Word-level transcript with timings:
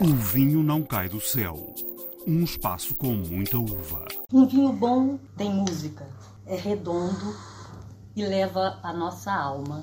O 0.00 0.14
vinho 0.14 0.62
não 0.62 0.82
cai 0.82 1.08
do 1.08 1.20
céu. 1.20 1.74
Um 2.24 2.44
espaço 2.44 2.94
com 2.94 3.12
muita 3.14 3.58
uva. 3.58 4.06
Um 4.32 4.46
vinho 4.46 4.72
bom 4.72 5.18
tem 5.36 5.52
música, 5.52 6.06
é 6.46 6.54
redondo 6.54 7.34
e 8.14 8.24
leva 8.24 8.78
a 8.80 8.92
nossa 8.92 9.32
alma 9.32 9.80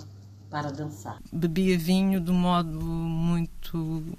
para 0.50 0.72
dançar. 0.72 1.20
Bebia 1.34 1.78
vinho 1.78 2.22
de 2.22 2.32
modo 2.32 2.80
muito 2.80 3.52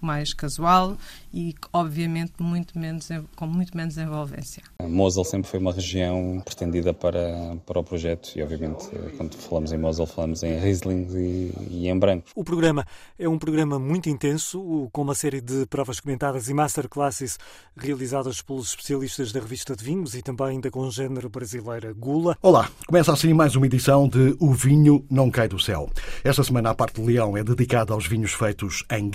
mais 0.00 0.32
casual 0.32 0.96
e, 1.32 1.54
obviamente, 1.72 2.32
muito 2.38 2.78
menos, 2.78 3.08
com 3.34 3.46
muito 3.46 3.76
menos 3.76 3.98
envolvência. 3.98 4.62
Mosel 4.82 5.24
sempre 5.24 5.50
foi 5.50 5.60
uma 5.60 5.72
região 5.72 6.40
pretendida 6.44 6.94
para, 6.94 7.56
para 7.66 7.80
o 7.80 7.84
projeto 7.84 8.32
e, 8.36 8.42
obviamente, 8.42 8.88
quando 9.16 9.34
falamos 9.36 9.72
em 9.72 9.78
Mosel, 9.78 10.06
falamos 10.06 10.42
em 10.42 10.58
Riesling 10.58 11.06
e, 11.14 11.52
e 11.70 11.88
em 11.88 11.98
branco. 11.98 12.28
O 12.34 12.44
programa 12.44 12.86
é 13.18 13.28
um 13.28 13.38
programa 13.38 13.78
muito 13.78 14.08
intenso, 14.08 14.88
com 14.92 15.02
uma 15.02 15.14
série 15.14 15.40
de 15.40 15.66
provas 15.66 16.00
comentadas 16.00 16.48
e 16.48 16.54
masterclasses 16.54 17.38
realizadas 17.76 18.40
pelos 18.40 18.70
especialistas 18.70 19.32
da 19.32 19.40
revista 19.40 19.76
de 19.76 19.84
vinhos 19.84 20.14
e 20.14 20.22
também 20.22 20.60
da 20.60 20.70
congênere 20.70 21.28
brasileira 21.28 21.92
Gula. 21.92 22.36
Olá, 22.40 22.70
começa 22.86 23.12
assim 23.12 23.32
mais 23.32 23.56
uma 23.56 23.66
edição 23.66 24.08
de 24.08 24.36
O 24.40 24.52
Vinho 24.52 25.04
Não 25.10 25.30
Cai 25.30 25.48
do 25.48 25.58
Céu. 25.58 25.90
Esta 26.24 26.42
semana 26.42 26.70
a 26.70 26.74
parte 26.74 27.00
de 27.00 27.06
Leão 27.06 27.36
é 27.36 27.44
dedicada 27.44 27.92
aos 27.92 28.06
vinhos 28.06 28.32
feitos 28.32 28.84
em 28.90 29.08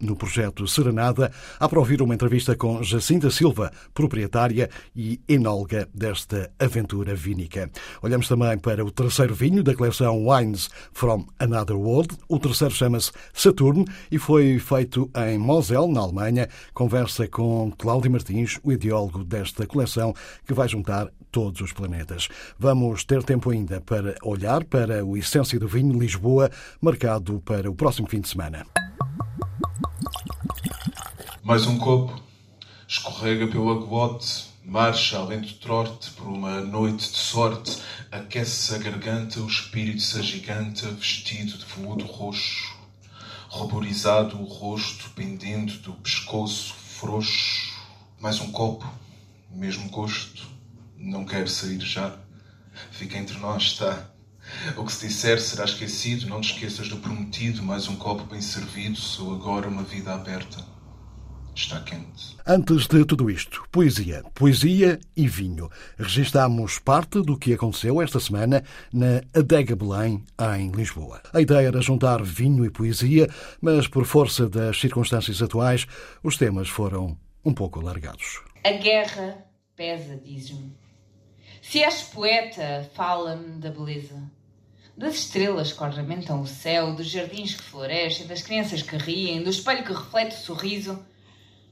No 0.00 0.16
projeto 0.16 0.66
Serenada. 0.66 1.30
Há 1.60 1.68
para 1.68 1.78
ouvir 1.78 2.02
uma 2.02 2.14
entrevista 2.14 2.56
com 2.56 2.82
Jacinta 2.82 3.30
Silva, 3.30 3.70
proprietária 3.94 4.68
e 4.94 5.20
enóloga 5.28 5.88
desta 5.94 6.50
aventura 6.58 7.14
vínica. 7.14 7.70
Olhamos 8.02 8.26
também 8.26 8.58
para 8.58 8.84
o 8.84 8.90
terceiro 8.90 9.34
vinho 9.34 9.62
da 9.62 9.74
coleção 9.74 10.26
Wines 10.26 10.68
from 10.92 11.26
Another 11.38 11.76
World. 11.76 12.16
O 12.28 12.38
terceiro 12.38 12.74
chama-se 12.74 13.12
Saturn 13.32 13.84
e 14.10 14.18
foi 14.18 14.58
feito 14.58 15.10
em 15.28 15.38
Mosel, 15.38 15.86
na 15.86 16.00
Alemanha. 16.00 16.48
Conversa 16.74 17.28
com 17.28 17.72
Cláudio 17.78 18.10
Martins, 18.10 18.58
o 18.64 18.72
ideólogo 18.72 19.22
desta 19.22 19.66
coleção, 19.66 20.12
que 20.44 20.54
vai 20.54 20.68
juntar 20.68 21.08
todos 21.30 21.60
os 21.60 21.72
planetas. 21.72 22.28
Vamos 22.58 23.04
ter 23.04 23.22
tempo 23.22 23.50
ainda 23.50 23.80
para 23.80 24.14
olhar 24.22 24.64
para 24.64 25.04
o 25.04 25.16
Essência 25.16 25.58
do 25.58 25.68
Vinho 25.68 25.98
Lisboa, 25.98 26.50
marcado 26.80 27.40
para 27.40 27.70
o 27.70 27.74
próximo 27.74 28.08
fim 28.08 28.20
de 28.20 28.28
semana. 28.28 28.66
Mais 31.42 31.66
um 31.66 31.78
copo, 31.78 32.22
escorrega 32.86 33.46
pelo 33.46 33.70
aguote, 33.70 34.44
marcha 34.64 35.18
além 35.18 35.40
do 35.40 35.52
trote 35.54 36.10
por 36.12 36.26
uma 36.26 36.60
noite 36.60 37.10
de 37.10 37.18
sorte, 37.18 37.78
aquece 38.10 38.74
a 38.74 38.78
garganta, 38.78 39.40
o 39.40 39.46
espírito 39.46 40.00
se 40.00 40.18
agiganta, 40.18 40.90
vestido 40.92 41.58
de 41.58 41.64
veludo 41.64 42.06
roxo, 42.06 42.72
ruborizado 43.48 44.40
o 44.40 44.44
rosto 44.44 45.10
pendendo 45.10 45.72
do 45.78 45.92
pescoço 45.94 46.72
frouxo. 46.74 47.72
Mais 48.20 48.40
um 48.40 48.52
copo, 48.52 48.88
mesmo 49.50 49.90
gosto, 49.90 50.46
não 50.96 51.24
quero 51.24 51.48
sair 51.48 51.80
já. 51.80 52.16
Fica 52.92 53.18
entre 53.18 53.36
nós, 53.38 53.64
está. 53.64 54.11
O 54.76 54.84
que 54.84 54.92
se 54.92 55.08
disser 55.08 55.40
será 55.40 55.64
esquecido, 55.64 56.28
não 56.28 56.40
te 56.40 56.52
esqueças 56.52 56.88
do 56.88 56.96
prometido, 56.96 57.62
mais 57.62 57.88
um 57.88 57.96
copo 57.96 58.24
bem 58.24 58.40
servido, 58.40 58.96
sou 58.96 59.34
agora 59.34 59.68
uma 59.68 59.82
vida 59.82 60.14
aberta. 60.14 60.72
Está 61.54 61.80
quente. 61.80 62.36
Antes 62.46 62.86
de 62.86 63.04
tudo 63.04 63.30
isto, 63.30 63.62
poesia. 63.70 64.22
Poesia 64.34 64.98
e 65.14 65.28
vinho. 65.28 65.70
Registamos 65.98 66.78
parte 66.78 67.20
do 67.20 67.36
que 67.36 67.52
aconteceu 67.52 68.00
esta 68.00 68.18
semana 68.18 68.64
na 68.92 69.20
Adega 69.38 69.76
Belém, 69.76 70.24
em 70.56 70.70
Lisboa. 70.70 71.20
A 71.32 71.42
ideia 71.42 71.68
era 71.68 71.82
juntar 71.82 72.22
vinho 72.22 72.64
e 72.64 72.70
poesia, 72.70 73.28
mas 73.60 73.86
por 73.86 74.06
força 74.06 74.48
das 74.48 74.80
circunstâncias 74.80 75.42
atuais, 75.42 75.86
os 76.22 76.38
temas 76.38 76.68
foram 76.70 77.18
um 77.44 77.52
pouco 77.52 77.80
alargados. 77.80 78.40
A 78.64 78.72
guerra 78.72 79.44
pesa, 79.76 80.16
diz-me. 80.24 80.74
Se 81.60 81.82
és 81.82 82.02
poeta, 82.02 82.90
fala-me 82.94 83.60
da 83.60 83.70
beleza. 83.70 84.22
Das 84.96 85.14
estrelas 85.14 85.72
que 85.72 85.82
ornamentam 85.82 86.42
o 86.42 86.46
céu, 86.46 86.94
dos 86.94 87.06
jardins 87.06 87.54
que 87.54 87.62
florescem, 87.62 88.26
das 88.26 88.42
crianças 88.42 88.82
que 88.82 88.96
riem, 88.96 89.42
do 89.42 89.48
espelho 89.48 89.84
que 89.84 89.92
reflete 89.92 90.36
o 90.36 90.38
sorriso. 90.38 91.02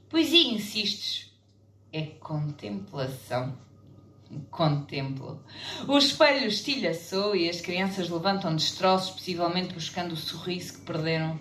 Poesia, 0.09 0.53
insistes, 0.53 1.31
é 1.93 2.01
contemplação. 2.01 3.57
Contemplo. 4.49 5.43
O 5.87 5.97
espelho 5.97 6.47
estilhaçou 6.47 7.35
e 7.35 7.49
as 7.49 7.61
crianças 7.61 8.09
levantam 8.09 8.55
destroços, 8.55 9.11
possivelmente 9.11 9.73
buscando 9.73 10.13
o 10.13 10.17
sorriso 10.17 10.79
que 10.79 10.85
perderam. 10.85 11.39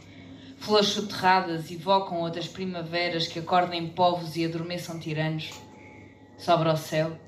Flores 0.59 0.89
soterradas 0.89 1.71
evocam 1.71 2.21
outras 2.21 2.47
primaveras 2.47 3.27
que 3.27 3.39
acordem 3.39 3.89
povos 3.89 4.37
e 4.37 4.45
adormeçam 4.45 4.99
tiranos. 4.99 5.51
Sobra 6.37 6.75
o 6.75 6.77
céu. 6.77 7.19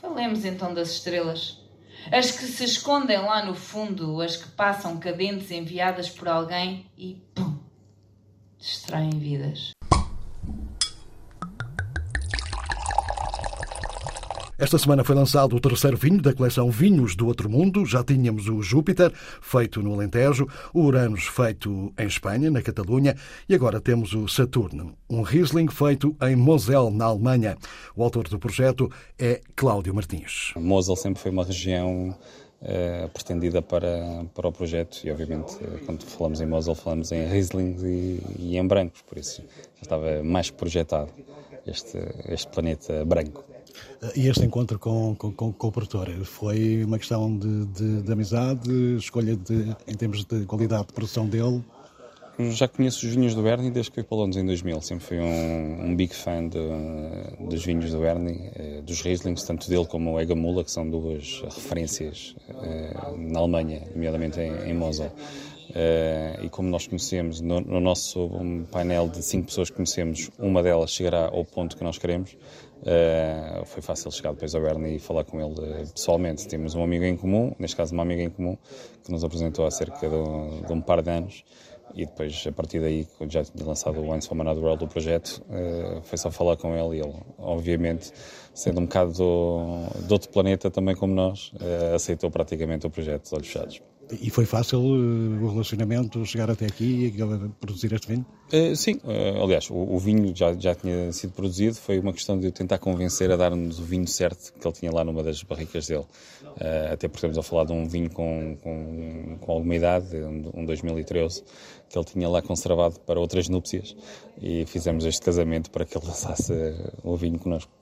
Falemos 0.00 0.44
então 0.44 0.74
das 0.74 0.90
estrelas. 0.90 1.65
As 2.12 2.30
que 2.30 2.44
se 2.44 2.64
escondem 2.64 3.18
lá 3.18 3.44
no 3.44 3.54
fundo, 3.54 4.20
as 4.20 4.36
que 4.36 4.48
passam 4.50 4.96
cadentes 4.98 5.50
enviadas 5.50 6.08
por 6.08 6.28
alguém 6.28 6.86
e 6.96 7.14
pum! 7.34 7.58
Distraem 8.58 9.10
vidas. 9.10 9.72
Esta 14.58 14.78
semana 14.78 15.04
foi 15.04 15.14
lançado 15.14 15.54
o 15.54 15.60
terceiro 15.60 15.98
vinho 15.98 16.22
da 16.22 16.32
coleção 16.32 16.70
Vinhos 16.70 17.14
do 17.14 17.26
Outro 17.26 17.46
Mundo. 17.46 17.84
Já 17.84 18.02
tínhamos 18.02 18.48
o 18.48 18.62
Júpiter, 18.62 19.12
feito 19.42 19.82
no 19.82 19.92
Alentejo, 19.92 20.48
o 20.72 20.80
Uranus, 20.80 21.26
feito 21.26 21.92
em 21.98 22.06
Espanha, 22.06 22.50
na 22.50 22.62
Catalunha, 22.62 23.14
e 23.46 23.54
agora 23.54 23.82
temos 23.82 24.14
o 24.14 24.26
Saturno, 24.26 24.96
um 25.10 25.20
Riesling 25.20 25.68
feito 25.68 26.16
em 26.22 26.34
Mosel, 26.34 26.90
na 26.90 27.04
Alemanha. 27.04 27.58
O 27.94 28.02
autor 28.02 28.28
do 28.28 28.38
projeto 28.38 28.90
é 29.18 29.42
Cláudio 29.54 29.94
Martins. 29.94 30.54
Mosel 30.56 30.96
sempre 30.96 31.20
foi 31.20 31.30
uma 31.30 31.44
região 31.44 32.16
Uh, 32.58 33.06
pretendida 33.10 33.60
para, 33.60 34.24
para 34.34 34.48
o 34.48 34.50
projeto 34.50 35.04
e 35.04 35.10
obviamente 35.10 35.56
uh, 35.56 35.78
quando 35.84 36.02
falamos 36.04 36.40
em 36.40 36.46
Mosel 36.46 36.74
falamos 36.74 37.12
em 37.12 37.28
Riesling 37.28 37.76
e, 37.84 38.22
e, 38.38 38.56
em 38.56 38.66
brancos, 38.66 39.02
por 39.02 39.18
isso 39.18 39.42
já 39.74 39.82
estava 39.82 40.22
mais 40.24 40.50
projetado 40.50 41.12
este, 41.66 41.98
este 42.28 42.48
planeta 42.48 43.04
branco. 43.04 43.44
E 44.14 44.28
este 44.28 44.44
encontro 44.44 44.78
com, 44.78 45.14
com, 45.14 45.32
com, 45.32 45.52
com 45.52 45.68
o 45.68 45.72
produtor 45.72 46.08
foi 46.24 46.84
uma 46.84 46.98
questão 46.98 47.36
de, 47.36 47.66
de, 47.66 48.02
de 48.02 48.12
amizade, 48.12 48.70
escolha 48.96 49.36
de, 49.36 49.74
em 49.86 49.94
termos 49.94 50.24
de 50.24 50.44
qualidade 50.44 50.86
de 50.86 50.92
produção 50.92 51.26
dele? 51.26 51.62
Já 52.38 52.68
conheço 52.68 53.06
os 53.06 53.14
vinhos 53.14 53.34
do 53.34 53.42
Berni 53.42 53.70
desde 53.70 53.90
que 53.90 53.94
fui 53.94 54.04
para 54.04 54.18
Londres 54.18 54.36
em 54.36 54.44
2000. 54.44 54.82
Sempre 54.82 55.06
fui 55.06 55.18
um, 55.18 55.86
um 55.86 55.96
big 55.96 56.14
fan 56.14 56.48
de, 56.48 56.58
dos 57.48 57.64
vinhos 57.64 57.90
do 57.90 58.00
Berni, 58.00 58.50
eh, 58.54 58.82
dos 58.82 59.00
Rieslings, 59.00 59.42
tanto 59.42 59.70
dele 59.70 59.86
como 59.86 60.12
o 60.12 60.20
Egamula, 60.20 60.62
que 60.62 60.70
são 60.70 60.88
duas 60.88 61.42
referências 61.44 62.36
eh, 62.62 62.94
na 63.16 63.38
Alemanha, 63.38 63.84
nomeadamente 63.94 64.38
em, 64.38 64.52
em 64.68 64.74
Mosel. 64.74 65.10
Uh, 65.70 66.44
e 66.44 66.48
como 66.48 66.68
nós 66.68 66.86
conhecemos, 66.86 67.40
no, 67.40 67.60
no, 67.60 67.80
nosso 67.80 68.24
um 68.24 68.64
painel 68.64 69.08
de 69.08 69.22
cinco 69.22 69.46
pessoas 69.46 69.68
que 69.68 69.76
conhecemos, 69.76 70.30
uma 70.38 70.62
delas 70.62 70.90
chegará 70.90 71.26
ao 71.26 71.44
ponto 71.44 71.76
que 71.76 71.82
nós 71.82 71.98
queremos. 71.98 72.36
Uh, 72.82 73.64
foi 73.64 73.82
fácil 73.82 74.10
chegar 74.12 74.32
depois 74.32 74.54
ao 74.54 74.62
Bernie 74.62 74.96
e 74.96 74.98
falar 74.98 75.24
com 75.24 75.40
ele 75.40 75.60
uh, 75.60 75.92
pessoalmente. 75.92 76.46
Temos 76.46 76.74
um 76.74 76.82
amigo 76.82 77.04
em 77.04 77.16
comum, 77.16 77.52
neste 77.58 77.76
caso 77.76 77.92
uma 77.92 78.02
amiga 78.02 78.22
em 78.22 78.30
comum, 78.30 78.56
que 79.02 79.10
nos 79.10 79.24
apresentou 79.24 79.66
há 79.66 79.70
cerca 79.70 80.08
de, 80.08 80.66
de 80.66 80.72
um 80.72 80.80
par 80.80 81.02
de 81.02 81.10
anos. 81.10 81.44
E 81.94 82.04
depois, 82.04 82.44
a 82.46 82.52
partir 82.52 82.80
daí, 82.80 83.06
quando 83.16 83.32
já 83.32 83.42
tinha 83.42 83.64
lançado 83.64 83.98
o 84.00 84.10
Once 84.10 84.28
Another 84.30 84.62
World 84.62 84.84
do 84.84 84.88
projeto, 84.88 85.40
foi 86.02 86.18
só 86.18 86.30
falar 86.30 86.56
com 86.56 86.76
ele 86.76 86.98
e 86.98 87.00
ele, 87.00 87.14
obviamente, 87.38 88.12
sendo 88.52 88.80
um 88.80 88.84
bocado 88.84 89.12
do, 89.12 89.86
de 90.06 90.12
outro 90.12 90.28
planeta 90.28 90.68
também 90.68 90.94
como 90.94 91.14
nós, 91.14 91.52
aceitou 91.94 92.30
praticamente 92.30 92.86
o 92.86 92.90
projeto 92.90 93.28
de 93.28 93.34
olhos 93.34 93.46
fechados. 93.46 93.80
E 94.10 94.30
foi 94.30 94.44
fácil 94.44 94.80
uh, 94.80 95.44
o 95.44 95.50
relacionamento, 95.50 96.24
chegar 96.24 96.48
até 96.48 96.64
aqui 96.66 97.06
e 97.06 97.50
produzir 97.60 97.92
este 97.92 98.06
vinho? 98.06 98.24
Uh, 98.52 98.76
sim, 98.76 99.00
uh, 99.02 99.42
aliás, 99.42 99.68
o, 99.68 99.74
o, 99.74 99.98
vinho 99.98 100.34
já, 100.34 100.52
já 100.54 100.74
tinha 100.74 101.12
sido 101.12 101.32
produzido, 101.32 101.74
foi 101.76 101.98
uma 101.98 102.12
questão 102.12 102.38
de 102.38 102.46
eu 102.46 102.52
tentar 102.52 102.78
convencer 102.78 103.30
a 103.32 103.36
dar-nos 103.36 103.80
o 103.80 103.82
vinho 103.82 104.06
certo 104.06 104.52
que 104.52 104.66
ele 104.66 104.74
tinha 104.74 104.92
lá 104.92 105.02
numa 105.02 105.22
das 105.22 105.42
barricas 105.42 105.88
dele. 105.88 106.04
até 106.92 107.08
porque 107.08 107.16
estamos 107.16 107.36
a 107.36 107.42
falar 107.42 107.64
de 107.64 107.72
um 107.72 107.86
vinho 107.88 108.10
com, 108.10 108.56
com, 108.62 109.38
com 109.40 109.52
alguma 109.52 109.74
idade, 109.74 110.16
um, 110.16 110.52
um 110.54 110.64
2013, 110.64 111.42
que 111.88 111.98
ele 111.98 112.04
tinha 112.04 112.28
lá 112.28 112.40
conservado 112.40 113.00
para 113.00 113.18
outras 113.18 113.48
núpcias 113.48 113.96
e 114.40 114.64
fizemos 114.66 115.04
este 115.04 115.22
casamento 115.22 115.70
para 115.70 115.84
que 115.84 115.98
ele 115.98 116.06
lançasse 116.06 116.52
o 117.02 117.16
vinho 117.16 117.38
connosco. 117.38 117.75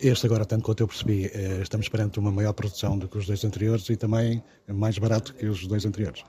Este 0.00 0.26
agora, 0.26 0.44
tanto 0.44 0.62
quanto 0.62 0.82
eu 0.82 0.88
percebi, 0.88 1.30
eh, 1.32 1.60
estamos 1.62 1.88
perante 1.88 2.18
uma 2.18 2.30
maior 2.30 2.52
produção 2.52 2.98
do 2.98 3.08
que 3.08 3.16
os 3.16 3.26
dois 3.26 3.44
anteriores 3.44 3.88
e 3.88 3.96
também 3.96 4.42
mais 4.68 4.98
barato 4.98 5.34
que 5.34 5.46
os 5.46 5.66
dois 5.66 5.84
anteriores. 5.86 6.22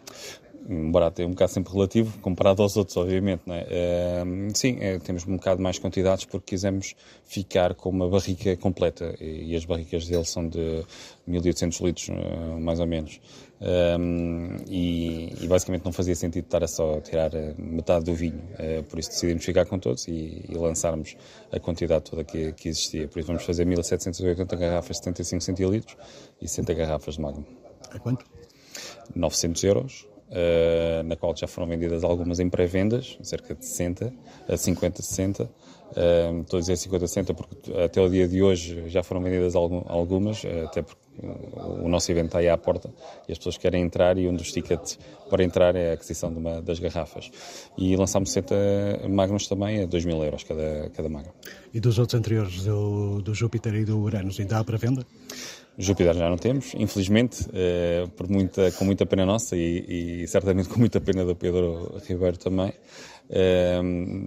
embora 0.70 1.08
até 1.08 1.26
um 1.26 1.32
bocado 1.32 1.52
sempre 1.52 1.74
relativo, 1.74 2.20
comparado 2.20 2.62
aos 2.62 2.78
outros, 2.78 2.96
obviamente. 2.96 3.42
Não 3.46 3.56
é? 3.56 3.64
Uh, 3.64 4.56
sim, 4.56 4.78
é, 4.80 5.00
temos 5.00 5.26
um 5.26 5.36
bocado 5.36 5.62
mais 5.62 5.80
quantidades 5.80 6.24
porque 6.26 6.52
quisemos 6.52 6.96
ficar 7.26 7.74
com 7.74 7.90
uma 7.90 8.08
barrica 8.08 8.56
completa 8.58 9.16
e, 9.20 9.52
e 9.52 9.56
as 9.56 9.66
barricas 9.66 10.08
dele 10.08 10.24
são 10.26 10.48
de 10.48 10.86
1800 11.28 11.80
litros, 11.80 12.10
uh, 12.10 12.60
mais 12.60 12.80
ou 12.80 12.88
menos. 12.88 13.20
Um, 13.62 14.58
e, 14.68 15.36
e, 15.40 15.48
basicamente 15.48 15.86
não 15.86 15.92
fazia 15.92 16.16
sentido 16.16 16.46
estar 16.46 16.64
a 16.64 16.68
só 16.68 17.00
tirar 17.00 17.30
metade 17.60 18.06
do 18.06 18.16
vinho, 18.16 18.42
uh, 18.54 18.82
por 18.86 18.98
isso 18.98 19.12
decidimos 19.12 19.46
ficar 19.46 19.68
com 19.68 19.78
todos 19.78 20.08
e, 20.08 20.44
e 20.50 20.56
lançarmos 20.56 21.16
a 21.52 21.60
quantidade 21.60 22.10
toda 22.10 22.24
que, 22.24 22.54
que, 22.54 22.70
existia. 22.70 23.08
Por 23.08 23.20
isso 23.20 23.28
vamos 23.28 23.44
fazer 23.44 23.64
1780 23.66 24.56
garrafas 24.56 24.98
de 24.98 25.04
75 25.04 25.44
centilitros 25.44 25.96
e 26.42 26.48
60 26.48 26.74
garrafas 26.74 27.16
de 27.16 27.22
Magnum. 27.22 27.44
A 27.92 28.00
quanto? 28.00 28.26
900 29.14 29.64
euros, 29.64 30.08
uh, 30.30 31.04
na 31.04 31.16
qual 31.16 31.38
já 31.38 31.46
foram 31.46 31.68
vendidas 31.68 32.04
algumas 32.04 32.40
em 32.40 32.50
pré-vendas, 32.50 33.16
cerca 33.22 33.54
de 33.54 33.64
60, 33.64 34.12
a 34.50 34.58
50, 34.58 35.04
60. 35.04 35.44
Uh, 35.44 36.42
estou 36.42 36.58
a 36.58 36.62
dizer 36.62 36.78
50, 36.78 37.06
60 37.06 37.34
porque 37.36 37.78
até 37.78 38.02
o 38.02 38.10
dia 38.10 38.28
de 38.28 38.42
hoje 38.42 38.90
já 38.90 39.04
foram 39.04 39.22
vendidas 39.22 39.56
algumas, 39.56 40.42
até 40.66 40.82
porque 40.82 41.01
o 41.24 41.88
nosso 41.88 42.12
evento 42.12 42.28
está 42.28 42.40
aí 42.40 42.50
à 42.50 42.58
porta 42.58 42.90
e 43.28 43.32
as 43.32 43.38
pessoas 43.38 43.58
querem 43.58 43.84
entrar 43.84 44.18
e 44.18 44.28
um 44.28 44.36
dos 44.36 44.52
tickets 44.52 44.98
para 45.30 45.44
entrar 45.44 45.76
é 45.76 45.92
a 45.92 45.94
aquisição 45.94 46.32
de 46.32 46.40
uma, 46.40 46.62
das 46.62 46.80
garrafas. 46.80 47.32
E 47.78 47.96
lançámos 47.96 48.32
60 48.32 49.08
Magnums 49.10 49.48
também 49.48 49.84
a 49.84 49.86
2 49.86 50.06
mil 50.06 50.24
euros 50.24 50.44
cada, 50.44 50.90
cada 50.90 51.10
Magnum. 51.10 51.32
E 51.74 51.80
dos 51.80 52.00
outros 52.00 52.20
anteriores, 52.20 52.64
do, 52.64 53.22
do 53.22 53.34
Júpiter 53.34 53.74
e 53.76 53.86
do 53.86 54.00
Uranus, 54.00 54.40
ainda 54.40 54.60
há 54.60 54.64
para 54.64 54.78
venda? 54.78 55.06
Júpiter 55.78 56.14
já 56.14 56.30
não 56.30 56.38
temos, 56.38 56.74
infelizmente, 56.76 57.48
eh, 57.54 58.06
por 58.18 58.30
muita, 58.30 58.72
com 58.74 58.84
muita 58.84 59.06
pena 59.06 59.26
nossa 59.26 59.56
e, 59.56 60.24
e, 60.24 60.28
certamente 60.28 60.68
com 60.68 60.78
muita 60.78 61.00
pena 61.00 61.24
do 61.24 61.36
Pedro 61.36 61.98
Ribeiro 62.06 62.38
também. 62.38 62.74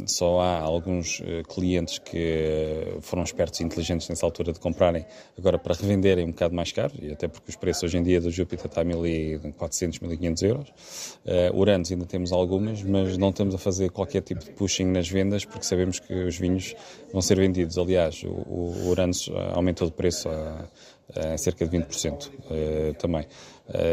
Só 0.07 0.41
há 0.41 0.61
alguns 0.61 1.21
eh, 1.25 1.43
clientes 1.49 1.99
que 1.99 2.97
foram 3.03 3.23
espertos 3.23 3.61
e 3.61 3.65
inteligentes 3.65 4.09
nessa 4.09 4.25
altura 4.25 4.53
de 4.53 4.59
comprarem 4.59 5.05
agora 5.39 5.59
para 5.59 5.75
revenderem 5.75 6.25
um 6.25 6.31
bocado 6.31 6.55
mais 6.55 6.73
caro, 6.73 6.93
e 7.01 7.13
até 7.13 7.29
porque 7.29 7.51
os 7.51 7.57
preços 7.57 7.85
hoje 7.85 7.99
em 7.99 8.03
dia 8.03 8.21
do 8.21 8.31
Júpiter 8.31 8.67
está 8.67 8.81
a 8.81 8.85
1.400, 8.85 10.01
1.500 10.01 10.43
euros. 10.43 10.69
Uh, 11.25 11.59
Uranus 11.59 11.93
ainda 11.93 12.07
temos 12.07 12.33
algumas, 12.33 12.83
mas 12.83 13.19
não 13.19 13.29
estamos 13.29 13.55
a 13.55 13.59
fazer 13.59 13.91
qualquer 13.91 14.23
tipo 14.23 14.43
de 14.43 14.51
pushing 14.53 14.87
nas 14.87 15.09
vendas 15.09 15.45
porque 15.45 15.65
sabemos 15.65 15.99
que 15.99 16.13
os 16.13 16.39
vinhos 16.39 16.75
vão 17.13 17.21
ser 17.21 17.37
vendidos. 17.37 17.77
Aliás, 17.77 18.23
o, 18.25 18.29
o 18.31 18.89
Uranus 18.89 19.31
aumentou 19.53 19.87
de 19.87 19.95
preço 19.95 20.29
a 20.29 20.67
em 21.33 21.39
cerca 21.39 21.67
de 21.67 21.77
20% 21.79 22.29
uh, 22.29 22.95
também. 22.95 23.27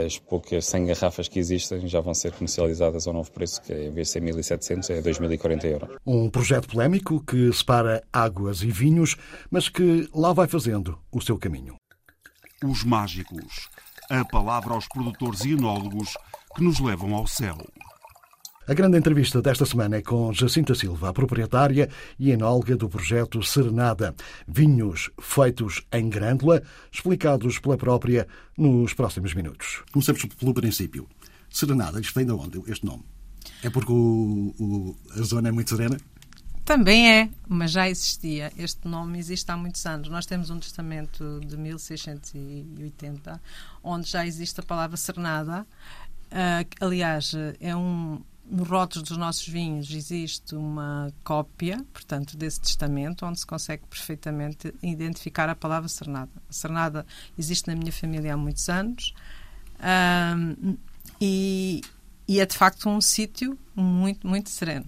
As 0.05 0.17
poucas 0.17 0.65
100 0.65 0.87
garrafas 0.87 1.27
que 1.29 1.39
existem 1.39 1.87
já 1.87 2.01
vão 2.01 2.13
ser 2.13 2.33
comercializadas 2.33 3.07
ao 3.07 3.13
novo 3.13 3.31
preço, 3.31 3.61
que 3.61 3.73
em 3.73 3.91
vez 3.91 4.07
de 4.07 4.13
ser 4.13 4.21
1.700 4.21 4.89
é 4.89 5.01
2.040 5.01 5.63
euros. 5.65 5.97
Um 6.05 6.29
projeto 6.29 6.67
polémico 6.67 7.23
que 7.23 7.51
separa 7.53 8.03
águas 8.11 8.61
e 8.63 8.71
vinhos, 8.71 9.15
mas 9.49 9.69
que 9.69 10.09
lá 10.13 10.33
vai 10.33 10.47
fazendo 10.47 10.99
o 11.11 11.21
seu 11.21 11.37
caminho. 11.37 11.75
Os 12.63 12.83
mágicos. 12.83 13.69
A 14.09 14.25
palavra 14.25 14.73
aos 14.73 14.87
produtores 14.89 15.45
e 15.45 15.53
enólogos 15.53 16.17
que 16.53 16.63
nos 16.63 16.81
levam 16.81 17.15
ao 17.15 17.25
céu. 17.25 17.57
A 18.71 18.73
grande 18.73 18.97
entrevista 18.97 19.41
desta 19.41 19.65
semana 19.65 19.97
é 19.97 20.01
com 20.01 20.31
Jacinta 20.31 20.73
Silva, 20.73 21.09
a 21.09 21.13
proprietária 21.13 21.89
e 22.18 22.31
enóloga 22.31 22.77
do 22.77 22.88
projeto 22.88 23.44
Serenada. 23.44 24.15
Vinhos 24.47 25.09
feitos 25.19 25.85
em 25.91 26.07
grândula, 26.07 26.63
explicados 26.89 27.59
pela 27.59 27.77
própria 27.77 28.25
nos 28.57 28.94
próximos 28.94 29.33
minutos. 29.33 29.83
Começamos 29.91 30.23
pelo 30.23 30.53
princípio. 30.53 31.06
Serenada, 31.50 32.00
isto 32.00 32.15
vem 32.15 32.25
de 32.25 32.31
onde, 32.31 32.62
este 32.71 32.85
nome? 32.85 33.03
É 33.62 33.69
porque 33.69 33.91
o, 33.91 34.56
o, 34.57 34.95
a 35.19 35.21
zona 35.21 35.50
é 35.50 35.51
muito 35.51 35.71
serena? 35.71 35.97
Também 36.63 37.12
é, 37.12 37.29
mas 37.50 37.71
já 37.71 37.89
existia. 37.89 38.53
Este 38.57 38.88
nome 38.88 39.19
existe 39.19 39.51
há 39.51 39.57
muitos 39.57 39.85
anos. 39.85 40.07
Nós 40.07 40.25
temos 40.25 40.50
um 40.50 40.57
testamento 40.57 41.41
de 41.45 41.57
1680, 41.57 43.41
onde 43.83 44.09
já 44.09 44.25
existe 44.25 44.62
a 44.62 44.63
palavra 44.63 44.95
serenada. 44.95 45.68
Uh, 46.31 46.85
aliás, 46.85 47.33
é 47.59 47.75
um, 47.75 48.21
nos 48.45 48.67
rótulos 48.67 49.07
dos 49.07 49.17
nossos 49.17 49.47
vinhos 49.47 49.89
existe 49.91 50.55
uma 50.55 51.11
cópia, 51.23 51.85
portanto, 51.93 52.35
desse 52.35 52.59
testamento, 52.59 53.25
onde 53.25 53.39
se 53.39 53.45
consegue 53.45 53.83
perfeitamente 53.88 54.73
identificar 54.83 55.49
a 55.49 55.55
palavra 55.55 55.88
Cernada. 55.88 56.31
A 56.49 56.53
Cernada 56.53 57.05
existe 57.38 57.67
na 57.67 57.75
minha 57.75 57.91
família 57.91 58.33
há 58.33 58.38
muitos 58.38 58.67
anos 58.67 59.13
um, 59.81 60.77
e, 61.19 61.81
e, 62.27 62.39
é 62.39 62.45
de 62.45 62.55
facto 62.55 62.89
um 62.89 63.01
sítio 63.01 63.57
muito, 63.75 64.27
muito 64.27 64.49
sereno. 64.49 64.85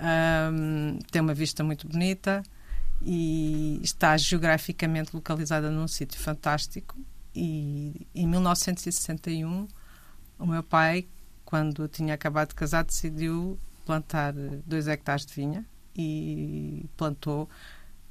Um, 0.00 0.98
tem 1.10 1.22
uma 1.22 1.34
vista 1.34 1.62
muito 1.62 1.86
bonita 1.86 2.42
e 3.04 3.80
está 3.82 4.16
geograficamente 4.16 5.14
localizada 5.14 5.70
num 5.70 5.88
sítio 5.88 6.20
fantástico. 6.20 6.98
E 7.34 8.06
em 8.14 8.26
1961, 8.26 9.66
o 10.38 10.46
meu 10.46 10.62
pai 10.62 11.06
quando 11.52 11.86
tinha 11.86 12.14
acabado 12.14 12.48
de 12.48 12.54
casar, 12.54 12.82
decidiu 12.82 13.58
plantar 13.84 14.32
dois 14.64 14.88
hectares 14.88 15.26
de 15.26 15.34
vinha 15.34 15.66
e 15.94 16.86
plantou. 16.96 17.46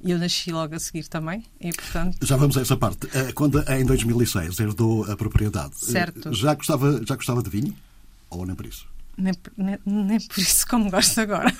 E 0.00 0.12
eu 0.12 0.18
nasci 0.18 0.52
logo 0.52 0.76
a 0.76 0.78
seguir 0.78 1.08
também, 1.08 1.44
e 1.60 1.72
portanto... 1.72 2.24
Já 2.24 2.36
vamos 2.36 2.56
a 2.56 2.60
essa 2.60 2.76
parte. 2.76 3.08
Eh, 3.12 3.32
quando 3.32 3.60
em 3.68 3.84
2006 3.84 4.60
herdou 4.60 5.10
a 5.10 5.16
propriedade, 5.16 5.74
eh, 5.74 5.86
certo. 5.90 6.32
já 6.32 6.54
gostava, 6.54 7.04
já 7.04 7.16
gostava 7.16 7.42
de 7.42 7.50
vinho? 7.50 7.76
Ou 8.30 8.46
nem 8.46 8.54
por 8.54 8.64
isso? 8.64 8.86
Nem, 9.18 9.34
nem, 9.56 9.76
nem 9.86 10.20
por 10.20 10.38
isso 10.38 10.64
como 10.68 10.88
gosto 10.88 11.20
agora. 11.20 11.52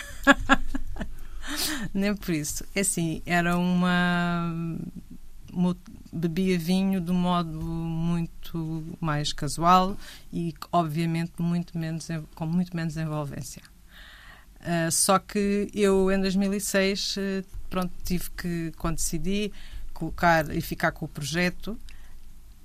nem 1.93 2.14
por 2.14 2.32
isso. 2.32 2.64
É 2.76 2.82
assim, 2.82 3.23
era 3.26 3.58
uma 3.58 4.55
bebia 6.12 6.58
vinho 6.58 7.00
de 7.00 7.10
um 7.10 7.14
modo 7.14 7.60
muito 7.60 8.96
mais 9.00 9.32
casual 9.32 9.96
e, 10.32 10.54
obviamente, 10.70 11.32
muito 11.38 11.76
menos, 11.78 12.08
com 12.34 12.46
muito 12.46 12.76
menos 12.76 12.96
envolvência. 12.96 13.62
Uh, 14.60 14.90
só 14.93 15.19
que 15.19 15.69
eu, 15.75 16.10
em 16.10 16.20
2006, 16.20 17.16
uh, 17.16 17.20
ah, 17.20 17.56
pronto, 17.69 17.93
tive 18.04 18.31
que, 18.31 18.72
quando 18.76 18.96
decidi 18.96 19.52
colocar 19.93 20.54
e 20.54 20.60
ficar 20.60 20.93
com 20.93 21.04
o 21.04 21.08
projeto, 21.08 21.76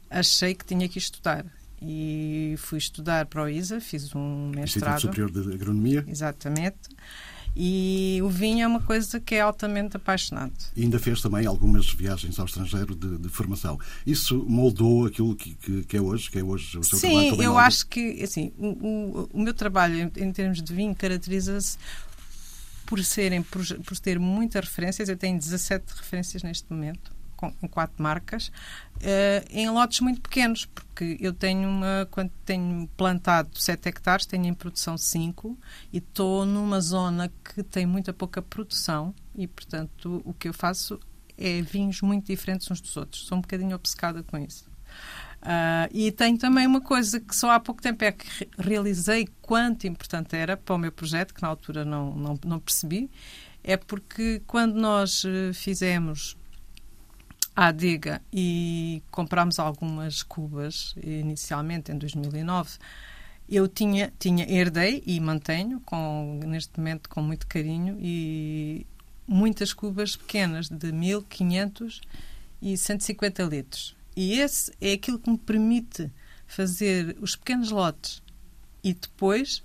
achei 0.09 0.53
que 0.53 0.63
tinha 0.63 0.87
que 0.87 0.99
estudar. 0.99 1.45
E 1.81 2.55
fui 2.57 2.77
estudar 2.77 3.25
para 3.27 3.43
o 3.43 3.49
ISA, 3.49 3.79
fiz 3.79 4.13
um 4.15 4.51
mestrado. 4.55 4.97
Instituto 4.97 5.29
Superior 5.29 5.31
de 5.31 5.53
Agronomia. 5.53 6.05
Exatamente. 6.07 6.77
E 7.59 8.19
o 8.21 8.29
vinho 8.29 8.63
é 8.63 8.67
uma 8.67 8.79
coisa 8.79 9.19
que 9.19 9.33
é 9.33 9.41
altamente 9.41 9.97
apaixonante. 9.97 10.67
E 10.75 10.83
ainda 10.83 10.99
fez 10.99 11.21
também 11.23 11.47
algumas 11.47 11.89
viagens 11.89 12.37
ao 12.37 12.45
estrangeiro 12.45 12.95
de, 12.95 13.17
de 13.17 13.29
formação. 13.29 13.79
Isso 14.05 14.45
moldou 14.47 15.07
aquilo 15.07 15.35
que, 15.35 15.55
que, 15.55 15.83
que, 15.83 15.97
é 15.97 16.01
hoje, 16.01 16.29
que 16.29 16.37
é 16.37 16.43
hoje 16.43 16.77
o 16.77 16.83
seu 16.83 16.99
Sim, 16.99 17.09
trabalho? 17.09 17.35
Sim, 17.35 17.43
eu 17.43 17.57
acho 17.57 17.87
que 17.87 18.21
assim, 18.21 18.53
o, 18.59 18.67
o, 18.67 19.29
o 19.33 19.41
meu 19.41 19.55
trabalho 19.55 19.95
em, 19.95 20.23
em 20.23 20.31
termos 20.31 20.61
de 20.61 20.71
vinho 20.71 20.93
caracteriza-se 20.93 21.79
por 22.85 23.03
serem 23.03 23.41
por, 23.41 23.65
por 23.83 23.97
ter 23.97 24.19
muitas 24.19 24.63
referências. 24.63 25.09
Eu 25.09 25.17
tenho 25.17 25.39
17 25.39 25.83
referências 25.95 26.43
neste 26.43 26.71
momento 26.71 27.16
com, 27.37 27.51
com 27.51 27.69
quatro 27.69 28.03
marcas, 28.03 28.47
uh, 28.47 29.47
em 29.49 29.69
lotes 29.69 30.01
muito 30.01 30.19
pequenos, 30.19 30.65
porque 30.65 31.15
eu 31.21 31.31
tenho 31.31 31.69
uma, 31.69 32.07
quando 32.11 32.31
tenho 32.43 32.89
plantado 32.97 33.57
7 33.57 33.87
hectares, 33.87 34.25
tenho 34.25 34.45
em 34.45 34.53
produção 34.53 34.97
5 34.97 35.57
e 35.93 35.99
estou 35.99 36.45
numa 36.45 36.81
zona 36.81 37.31
que 37.43 37.63
tem 37.63 37.85
muita 37.85 38.11
pouca 38.11 38.41
produção 38.41 39.13
e, 39.35 39.47
portanto, 39.47 40.21
o 40.25 40.33
que 40.33 40.49
eu 40.49 40.53
faço 40.53 40.99
é 41.37 41.61
vinhos 41.61 42.01
muito 42.01 42.25
diferentes 42.25 42.69
uns 42.69 42.81
dos 42.81 42.97
outros. 42.97 43.25
Sou 43.27 43.37
um 43.37 43.41
bocadinho 43.41 43.75
obcecada 43.75 44.23
com 44.23 44.37
isso. 44.37 44.67
Uh, 45.37 45.87
e 45.91 46.11
tenho 46.11 46.37
também 46.37 46.65
uma 46.65 46.81
coisa 46.81 47.19
que 47.19 47.35
só 47.35 47.51
há 47.51 47.59
pouco 47.59 47.81
tempo 47.81 48.03
é 48.03 48.11
que 48.11 48.49
realizei 48.57 49.29
quanto 49.41 49.85
importante 49.85 50.35
era 50.35 50.57
para 50.57 50.75
o 50.75 50.77
meu 50.79 50.91
projeto, 50.91 51.33
que 51.33 51.41
na 51.41 51.47
altura 51.47 51.85
não, 51.85 52.15
não, 52.15 52.39
não 52.43 52.59
percebi, 52.59 53.09
é 53.63 53.77
porque 53.77 54.41
quando 54.47 54.75
nós 54.75 55.23
eh, 55.25 55.51
fizemos 55.53 56.37
à 57.57 57.69
adega 57.69 58.21
e 58.31 59.01
comprámos 59.09 59.57
algumas 59.57 60.21
cubas 60.21 60.93
inicialmente 61.03 61.91
em 61.91 61.97
2009. 61.97 62.77
Eu 63.49 63.67
tinha, 63.67 64.13
tinha 64.19 64.47
herdei 64.47 65.01
e 65.07 65.19
mantenho 65.19 65.79
com, 65.79 66.39
neste 66.45 66.77
momento 66.77 67.09
com 67.09 67.19
muito 67.19 67.47
carinho 67.47 67.97
e 67.99 68.85
muitas 69.27 69.73
cubas 69.73 70.15
pequenas 70.15 70.69
de 70.69 70.91
1500 70.91 72.01
e 72.61 72.77
150 72.77 73.43
litros. 73.43 73.95
E 74.15 74.39
esse 74.39 74.71
é 74.79 74.93
aquilo 74.93 75.17
que 75.17 75.29
me 75.31 75.37
permite 75.37 76.11
fazer 76.45 77.17
os 77.19 77.35
pequenos 77.35 77.71
lotes 77.71 78.21
e 78.83 78.93
depois 78.93 79.63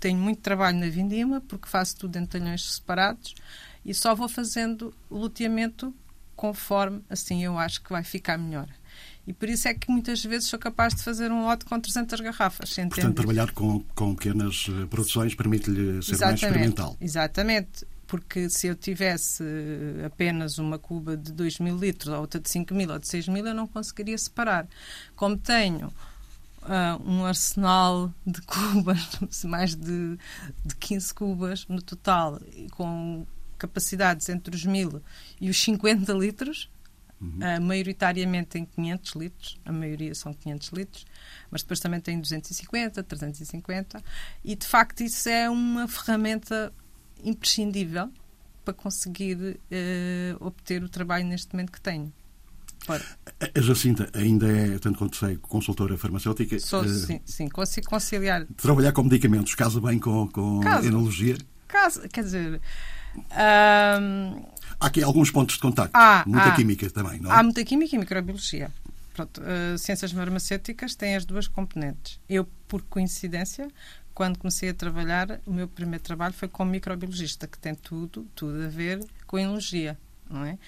tenho 0.00 0.18
muito 0.18 0.40
trabalho 0.40 0.78
na 0.78 0.88
vindima 0.88 1.40
porque 1.42 1.68
faço 1.68 1.96
tudo 1.96 2.18
em 2.18 2.26
talhões 2.26 2.74
separados 2.74 3.36
e 3.86 3.94
só 3.94 4.16
vou 4.16 4.28
fazendo 4.28 4.92
loteamento 5.08 5.94
conforme 6.34 7.02
assim 7.08 7.44
eu 7.44 7.58
acho 7.58 7.82
que 7.82 7.90
vai 7.90 8.04
ficar 8.04 8.38
melhor. 8.38 8.68
E 9.26 9.32
por 9.32 9.48
isso 9.48 9.66
é 9.68 9.74
que 9.74 9.90
muitas 9.90 10.22
vezes 10.22 10.48
sou 10.48 10.58
capaz 10.58 10.94
de 10.94 11.02
fazer 11.02 11.32
um 11.32 11.44
lote 11.44 11.64
com 11.64 11.80
300 11.80 12.20
garrafas. 12.20 12.74
Portanto, 12.74 13.14
trabalhar 13.14 13.50
com, 13.52 13.80
com 13.94 14.14
pequenas 14.14 14.66
eh, 14.68 14.86
produções 14.86 15.34
permite-lhe 15.34 16.02
ser 16.02 16.12
exatamente, 16.12 16.22
mais 16.22 16.42
experimental. 16.42 16.96
Exatamente. 17.00 17.86
Porque 18.06 18.50
se 18.50 18.66
eu 18.66 18.76
tivesse 18.76 19.42
apenas 20.04 20.58
uma 20.58 20.78
cuba 20.78 21.16
de 21.16 21.32
2 21.32 21.58
mil 21.60 21.76
litros, 21.76 22.12
ou 22.12 22.20
outra 22.20 22.38
de 22.38 22.50
5 22.50 22.74
mil, 22.74 22.90
ou 22.90 22.98
de 22.98 23.08
6 23.08 23.28
mil, 23.28 23.46
eu 23.46 23.54
não 23.54 23.66
conseguiria 23.66 24.16
separar. 24.18 24.68
Como 25.16 25.38
tenho 25.38 25.90
uh, 26.64 27.10
um 27.10 27.24
arsenal 27.24 28.12
de 28.26 28.40
cubas, 28.42 29.18
mais 29.44 29.74
de, 29.74 30.18
de 30.64 30.76
15 30.78 31.14
cubas 31.14 31.66
no 31.66 31.80
total, 31.80 32.40
com 32.72 33.26
capacidades 33.66 34.28
entre 34.28 34.54
os 34.54 34.64
1000 34.64 35.02
e 35.40 35.48
os 35.48 35.62
50 35.62 36.12
litros, 36.12 36.70
uhum. 37.20 37.38
uh, 37.38 37.60
maioritariamente 37.60 38.58
em 38.58 38.64
500 38.64 39.12
litros, 39.14 39.60
a 39.64 39.72
maioria 39.72 40.14
são 40.14 40.32
500 40.34 40.68
litros, 40.68 41.06
mas 41.50 41.62
depois 41.62 41.80
também 41.80 42.00
tem 42.00 42.20
250, 42.20 43.02
350, 43.02 44.02
e 44.44 44.54
de 44.54 44.66
facto 44.66 45.02
isso 45.02 45.28
é 45.28 45.48
uma 45.48 45.88
ferramenta 45.88 46.72
imprescindível 47.22 48.10
para 48.64 48.74
conseguir 48.74 49.36
uh, 49.36 50.46
obter 50.46 50.82
o 50.82 50.88
trabalho 50.88 51.24
neste 51.26 51.52
momento 51.52 51.72
que 51.72 51.80
tenho. 51.80 52.12
A 52.86 53.60
Jacinta 53.60 54.10
ainda 54.12 54.46
é, 54.46 54.78
tanto 54.78 54.98
quanto 54.98 55.16
sei, 55.16 55.38
consultora 55.38 55.96
farmacêutica. 55.96 56.58
Sou, 56.60 56.82
uh, 56.82 56.88
sim, 56.88 57.20
sim, 57.24 57.48
consigo 57.48 57.88
conciliar. 57.88 58.46
Trabalhar 58.56 58.92
com 58.92 59.02
medicamentos 59.02 59.54
casa 59.54 59.80
bem 59.80 59.98
com, 59.98 60.28
com 60.28 60.60
casa, 60.60 60.86
enologia? 60.86 61.36
Casa, 61.66 62.06
quer 62.08 62.24
dizer. 62.24 62.60
Um, 63.16 64.42
há 64.80 64.86
aqui 64.86 65.02
alguns 65.02 65.30
pontos 65.30 65.56
de 65.56 65.60
contacto. 65.60 65.96
Há, 65.96 66.24
muita 66.26 66.48
há, 66.48 66.52
química 66.54 66.90
também, 66.90 67.20
não 67.20 67.30
é? 67.32 67.34
Há 67.34 67.42
muita 67.42 67.64
química 67.64 67.94
e 67.94 67.98
microbiologia. 67.98 68.70
Pronto, 69.12 69.40
uh, 69.40 69.78
ciências 69.78 70.10
farmacêuticas 70.10 70.94
têm 70.94 71.14
as 71.14 71.24
duas 71.24 71.46
componentes. 71.46 72.18
Eu, 72.28 72.44
por 72.66 72.82
coincidência, 72.82 73.68
quando 74.12 74.38
comecei 74.38 74.70
a 74.70 74.74
trabalhar, 74.74 75.40
o 75.46 75.52
meu 75.52 75.68
primeiro 75.68 76.02
trabalho 76.02 76.34
foi 76.34 76.48
como 76.48 76.70
microbiologista, 76.70 77.46
que 77.46 77.58
tem 77.58 77.74
tudo, 77.74 78.26
tudo 78.34 78.64
a 78.64 78.68
ver 78.68 79.00
com 79.26 79.38
enologia, 79.38 79.96
não 80.28 80.44
é? 80.44 80.58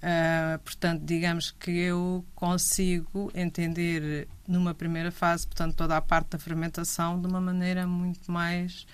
Uh, 0.00 0.58
portanto, 0.64 1.02
digamos 1.04 1.50
que 1.50 1.70
eu 1.70 2.24
consigo 2.34 3.30
entender 3.34 4.26
numa 4.48 4.74
primeira 4.74 5.10
fase, 5.10 5.46
portanto, 5.46 5.74
toda 5.74 5.96
a 5.96 6.00
parte 6.00 6.30
da 6.30 6.38
fermentação 6.38 7.20
de 7.20 7.26
uma 7.26 7.40
maneira 7.40 7.86
muito 7.86 8.32
mais 8.32 8.86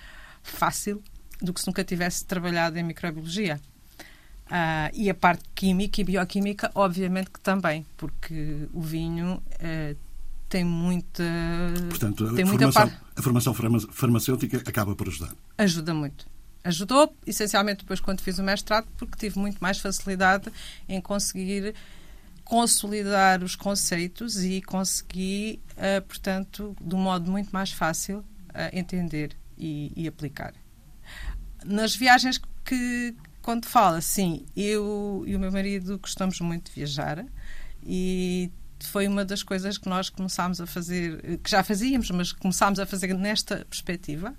fácil 0.42 1.02
do 1.40 1.52
que 1.52 1.60
se 1.60 1.66
nunca 1.66 1.84
tivesse 1.84 2.24
trabalhado 2.24 2.78
em 2.78 2.82
microbiologia. 2.82 3.60
Uh, 4.46 4.94
e 4.94 5.10
a 5.10 5.14
parte 5.14 5.42
química 5.54 6.00
e 6.00 6.04
bioquímica, 6.04 6.70
obviamente 6.74 7.30
que 7.30 7.40
também, 7.40 7.84
porque 7.96 8.68
o 8.72 8.80
vinho 8.80 9.42
uh, 9.54 9.96
tem 10.48 10.64
muita. 10.64 11.24
Portanto, 11.88 12.32
tem 12.34 12.44
a, 12.44 12.46
muita 12.46 12.70
formação, 12.70 13.00
a 13.16 13.22
formação 13.22 13.54
farmacêutica 13.90 14.58
acaba 14.58 14.94
por 14.94 15.08
ajudar. 15.08 15.34
Ajuda 15.58 15.92
muito 15.92 16.26
ajudou, 16.66 17.14
essencialmente 17.26 17.80
depois 17.80 18.00
quando 18.00 18.20
fiz 18.20 18.38
o 18.38 18.42
mestrado, 18.42 18.88
porque 18.96 19.16
tive 19.16 19.38
muito 19.38 19.58
mais 19.60 19.78
facilidade 19.78 20.50
em 20.88 21.00
conseguir 21.00 21.74
consolidar 22.44 23.42
os 23.42 23.56
conceitos 23.56 24.42
e 24.44 24.60
consegui, 24.62 25.60
uh, 25.72 26.02
portanto, 26.02 26.76
de 26.80 26.94
um 26.94 26.98
modo 26.98 27.30
muito 27.30 27.50
mais 27.50 27.72
fácil, 27.72 28.18
uh, 28.18 28.24
entender 28.72 29.36
e, 29.58 29.92
e, 29.96 30.06
aplicar. 30.06 30.54
Nas 31.64 31.94
viagens 31.94 32.40
que, 32.64 33.14
quando 33.42 33.66
fala, 33.66 34.00
sim, 34.00 34.44
eu 34.56 35.24
e 35.26 35.34
o 35.34 35.38
meu 35.38 35.50
marido 35.50 35.98
gostamos 35.98 36.40
muito 36.40 36.66
de 36.66 36.72
viajar 36.72 37.24
e 37.82 38.50
foi 38.80 39.08
uma 39.08 39.24
das 39.24 39.42
coisas 39.42 39.78
que 39.78 39.88
nós 39.88 40.08
começámos 40.08 40.60
a 40.60 40.66
fazer, 40.66 41.38
que 41.38 41.50
já 41.50 41.62
fazíamos, 41.62 42.10
mas 42.10 42.32
começámos 42.32 42.78
a 42.78 42.86
fazer 42.86 43.14
nesta 43.14 43.64
perspectiva, 43.64 44.34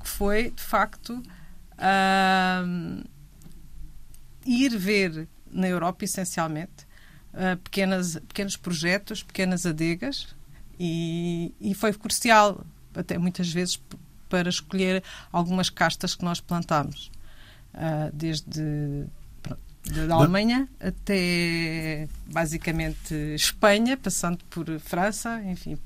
que 0.00 0.08
foi, 0.08 0.50
de 0.50 0.62
facto, 0.62 1.22
uh, 1.78 3.04
ir 4.44 4.76
ver 4.76 5.28
na 5.50 5.68
Europa, 5.68 6.04
essencialmente, 6.04 6.86
uh, 7.34 7.56
pequenas, 7.58 8.18
pequenos 8.26 8.56
projetos, 8.56 9.22
pequenas 9.22 9.64
adegas, 9.64 10.34
e, 10.78 11.54
e 11.60 11.74
foi 11.74 11.92
crucial, 11.92 12.64
até 12.94 13.18
muitas 13.18 13.50
vezes, 13.52 13.80
para 14.28 14.48
escolher 14.48 15.02
algumas 15.32 15.70
castas 15.70 16.14
que 16.14 16.24
nós 16.24 16.40
plantámos. 16.40 17.10
Uh, 17.74 18.10
desde 18.12 19.06
da 20.06 20.14
Alemanha 20.14 20.68
até 20.80 22.08
basicamente 22.26 23.14
Espanha, 23.34 23.96
passando 23.96 24.38
por 24.50 24.66
França, 24.80 25.42
enfim, 25.44 25.78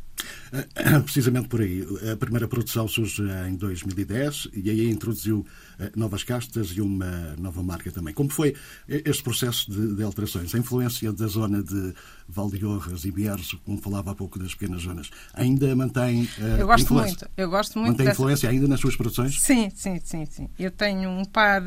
Precisamente 1.05 1.49
por 1.49 1.61
aí. 1.61 1.87
A 2.13 2.17
primeira 2.17 2.47
produção 2.47 2.87
surge 2.87 3.23
em 3.49 3.57
2010 3.57 4.49
e 4.53 4.71
aí 4.71 4.91
introduziu 4.91 5.47
eh, 5.79 5.91
novas 5.97 6.23
castas 6.23 6.69
e 6.69 6.81
uma 6.81 7.35
nova 7.39 7.63
marca 7.63 7.91
também. 7.91 8.13
Como 8.13 8.31
foi 8.31 8.55
este 8.89 9.23
processo 9.23 9.71
de, 9.71 9.97
de 9.97 10.03
alterações? 10.03 10.55
A 10.55 10.59
influência 10.59 11.13
da 11.13 11.27
zona 11.27 11.63
de 11.63 11.95
Valdeorras 12.29 13.05
e 13.05 13.11
Bierzo, 13.11 13.59
como 13.65 13.79
falava 13.79 14.11
há 14.11 14.15
pouco 14.15 14.39
das 14.39 14.55
pequenas 14.55 14.83
zonas, 14.83 15.11
ainda 15.35 15.75
mantém 15.75 16.25
uh, 16.39 16.61
Eu 16.61 16.67
gosto 16.67 16.85
influência? 16.85 17.07
muito. 17.07 17.31
Eu 17.37 17.51
gosto 17.51 17.79
muito 17.79 17.91
mantém 17.93 18.07
dessa... 18.07 18.21
influência 18.21 18.49
ainda 18.49 18.69
nas 18.69 18.81
suas 18.81 18.97
produções? 18.97 19.41
Sim, 19.41 19.71
sim, 19.75 20.01
sim, 20.05 20.27
sim. 20.27 20.49
Eu 20.59 20.71
tenho 20.71 21.11
um 21.11 21.25
par 21.25 21.63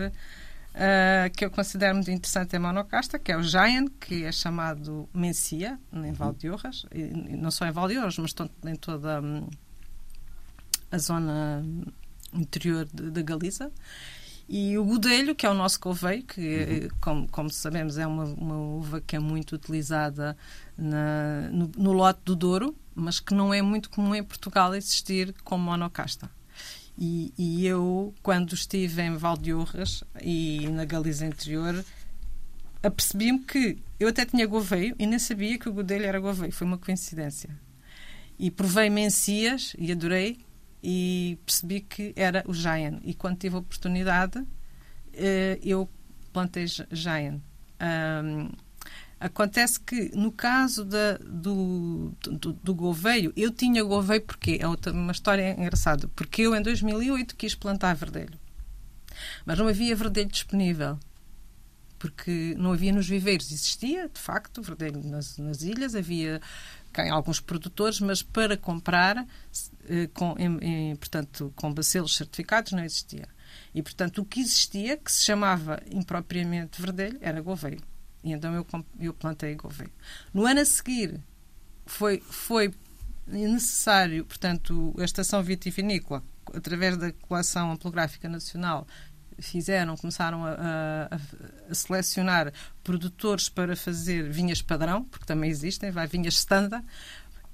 uh, 0.75 1.34
que 1.36 1.46
eu 1.46 1.50
considero 1.50 1.96
muito 1.96 2.12
interessante 2.12 2.55
em 2.55 2.60
monocasta, 2.60 3.17
que 3.17 3.32
é 3.32 3.38
o 3.38 3.44
Giant, 3.44 3.89
que 4.00 4.24
é 4.24 4.32
chamado 4.32 5.10
Mencia, 5.13 5.79
em 5.94 6.12
Valdeorras, 6.12 6.86
e, 6.94 7.03
não 7.36 7.50
só 7.50 7.65
em 7.65 7.72
Valdeorras, 7.72 8.17
mas 8.17 8.36
em 8.65 8.75
toda 8.75 9.22
um, 9.22 9.48
a 10.91 10.98
zona 10.98 11.65
interior 12.34 12.86
da 12.91 13.22
Galiza. 13.22 13.72
E 14.48 14.77
o 14.77 14.86
Godelho, 14.86 15.34
que 15.34 15.44
é 15.44 15.50
o 15.50 15.55
nosso 15.55 15.79
couveio, 15.79 16.24
que, 16.24 16.39
uhum. 16.39 16.89
como, 17.01 17.27
como, 17.29 17.50
sabemos, 17.50 17.98
é 17.98 18.05
uma, 18.05 18.25
uma, 18.25 18.55
uva 18.55 19.01
que 19.01 19.15
é 19.15 19.20
muito 19.20 19.55
utilizada 19.55 20.38
na, 20.77 21.50
no, 21.51 21.72
no, 21.75 21.91
lote 21.91 22.20
do 22.24 22.36
Douro, 22.36 22.75
mas 22.94 23.20
que 23.20 23.34
não 23.34 23.51
é 23.51 23.63
muito 23.63 23.89
comum 23.89 24.13
em 24.13 24.24
Portugal 24.24 24.75
existir 24.75 25.34
como 25.44 25.63
monocasta. 25.63 26.29
E, 26.98 27.34
e 27.38 27.66
eu, 27.66 28.14
quando 28.24 28.54
estive 28.54 29.02
em 29.02 29.18
Valdeorras 29.18 30.04
e 30.22 30.68
na 30.70 30.86
Galiza 30.86 31.25
Interior, 31.25 31.84
apercebi-me 32.82 33.40
que 33.40 33.78
eu 34.00 34.08
até 34.08 34.25
tinha 34.25 34.48
goveio 34.48 34.96
e 34.98 35.06
nem 35.06 35.20
sabia 35.20 35.58
que 35.58 35.68
o 35.68 35.74
godelho 35.74 36.06
era 36.06 36.20
goveio. 36.20 36.52
Foi 36.52 36.66
uma 36.66 36.78
coincidência. 36.78 37.50
E 38.40 38.50
provei 38.50 38.90
mencias 38.90 39.75
e 39.78 39.92
adorei 39.92 40.40
e 40.84 41.38
percebi 41.46 41.82
que 41.82 42.14
era 42.16 42.44
o 42.48 42.54
Giant. 42.54 43.02
E 43.04 43.14
quando 43.14 43.38
tive 43.38 43.56
a 43.56 43.60
oportunidade, 43.60 44.46
eh, 45.14 45.60
eu 45.64 45.90
plantei 46.32 46.66
Giant. 46.92 47.42
Acontece 49.20 49.80
que, 49.80 50.12
no 50.14 50.32
caso 50.32 50.84
da, 50.84 51.18
do, 51.18 52.14
do, 52.22 52.54
do 52.54 52.76
Gouveio, 52.76 53.32
eu 53.36 53.50
tinha 53.52 53.84
Gouveio 53.84 54.22
porque 54.22 54.60
é 54.62 54.68
outra, 54.68 54.92
uma 54.92 55.12
história 55.12 55.56
engraçada. 55.58 56.08
Porque 56.10 56.42
eu, 56.42 56.56
em 56.56 56.62
2008, 56.62 57.36
quis 57.36 57.56
plantar 57.56 57.96
verdelho. 57.96 58.38
Mas 59.46 59.58
não 59.58 59.68
havia 59.68 59.96
verdelho 59.96 60.30
disponível. 60.30 61.00
Porque 61.98 62.56
não 62.58 62.74
havia 62.74 62.92
nos 62.92 63.08
viveiros. 63.08 63.52
Existia, 63.52 64.10
de 64.10 64.20
facto, 64.20 64.62
verdelho 64.62 65.02
nas, 65.04 65.38
nas 65.38 65.62
ilhas, 65.62 65.96
havia 65.96 66.42
em 66.98 67.10
alguns 67.10 67.40
produtores, 67.40 68.00
mas 68.00 68.22
para 68.22 68.56
comprar, 68.56 69.26
eh, 69.90 70.08
com, 70.14 70.36
em, 70.38 70.92
em, 70.92 70.96
portanto, 70.96 71.52
com 71.56 71.74
bacelos 71.74 72.16
certificados, 72.16 72.72
não 72.72 72.84
existia. 72.84 73.28
E, 73.74 73.82
portanto, 73.82 74.22
o 74.22 74.26
que 74.26 74.40
existia, 74.40 74.98
que 74.98 75.12
se 75.12 75.24
chamava 75.24 75.82
impropriamente 75.92 76.82
verdelho, 76.82 77.18
era 77.22 77.42
Gouveio. 77.42 77.82
E 78.25 78.32
então 78.34 78.55
eu, 78.55 78.65
eu 79.00 79.13
plantei 79.13 79.53
Gouveia. 79.53 79.91
No 80.34 80.48
ano 80.48 80.60
a 80.60 80.65
seguir, 80.65 81.22
foi, 81.86 82.20
foi 82.27 82.74
necessário, 83.27 84.25
portanto, 84.25 84.96
a 84.98 85.03
Estação 85.03 85.44
Vitivinícola, 85.44 86.24
através 86.51 86.98
da 86.98 87.12
Coleção 87.12 87.72
Ampelográfica 87.72 88.27
Nacional, 88.27 88.88
fizeram, 89.38 89.96
começaram 89.96 90.44
a, 90.44 90.53
a, 90.53 91.15
a, 91.70 91.75
selecionar 91.75 92.51
produtores 92.84 93.48
para 93.48 93.75
fazer 93.75 94.27
vinhas 94.32 94.60
padrão, 94.60 95.03
porque 95.03 95.25
também 95.25 95.51
existem, 95.51 95.91
vai 95.91 96.08
vinhas 96.08 96.34
standard, 96.34 96.84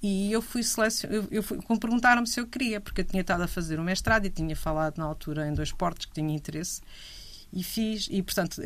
e 0.02 0.32
eu 0.32 0.42
fui 0.42 0.64
selecionar, 0.64 1.28
eu, 1.30 1.44
perguntaram-me 1.78 2.28
se 2.28 2.40
eu 2.40 2.48
queria, 2.48 2.80
porque 2.80 3.02
eu 3.02 3.06
tinha 3.06 3.22
estado 3.22 3.44
a 3.44 3.48
fazer 3.48 3.78
o 3.78 3.84
mestrado 3.84 4.26
e 4.26 4.30
tinha 4.30 4.56
falado 4.56 4.98
na 4.98 5.04
altura 5.04 5.50
em 5.50 5.54
dois 5.54 5.74
portos 5.74 6.06
que 6.06 6.14
tinha 6.14 6.34
interesse, 6.34 6.82
e 7.54 7.64
fiz, 7.64 8.08
e 8.10 8.24
portanto 8.24 8.62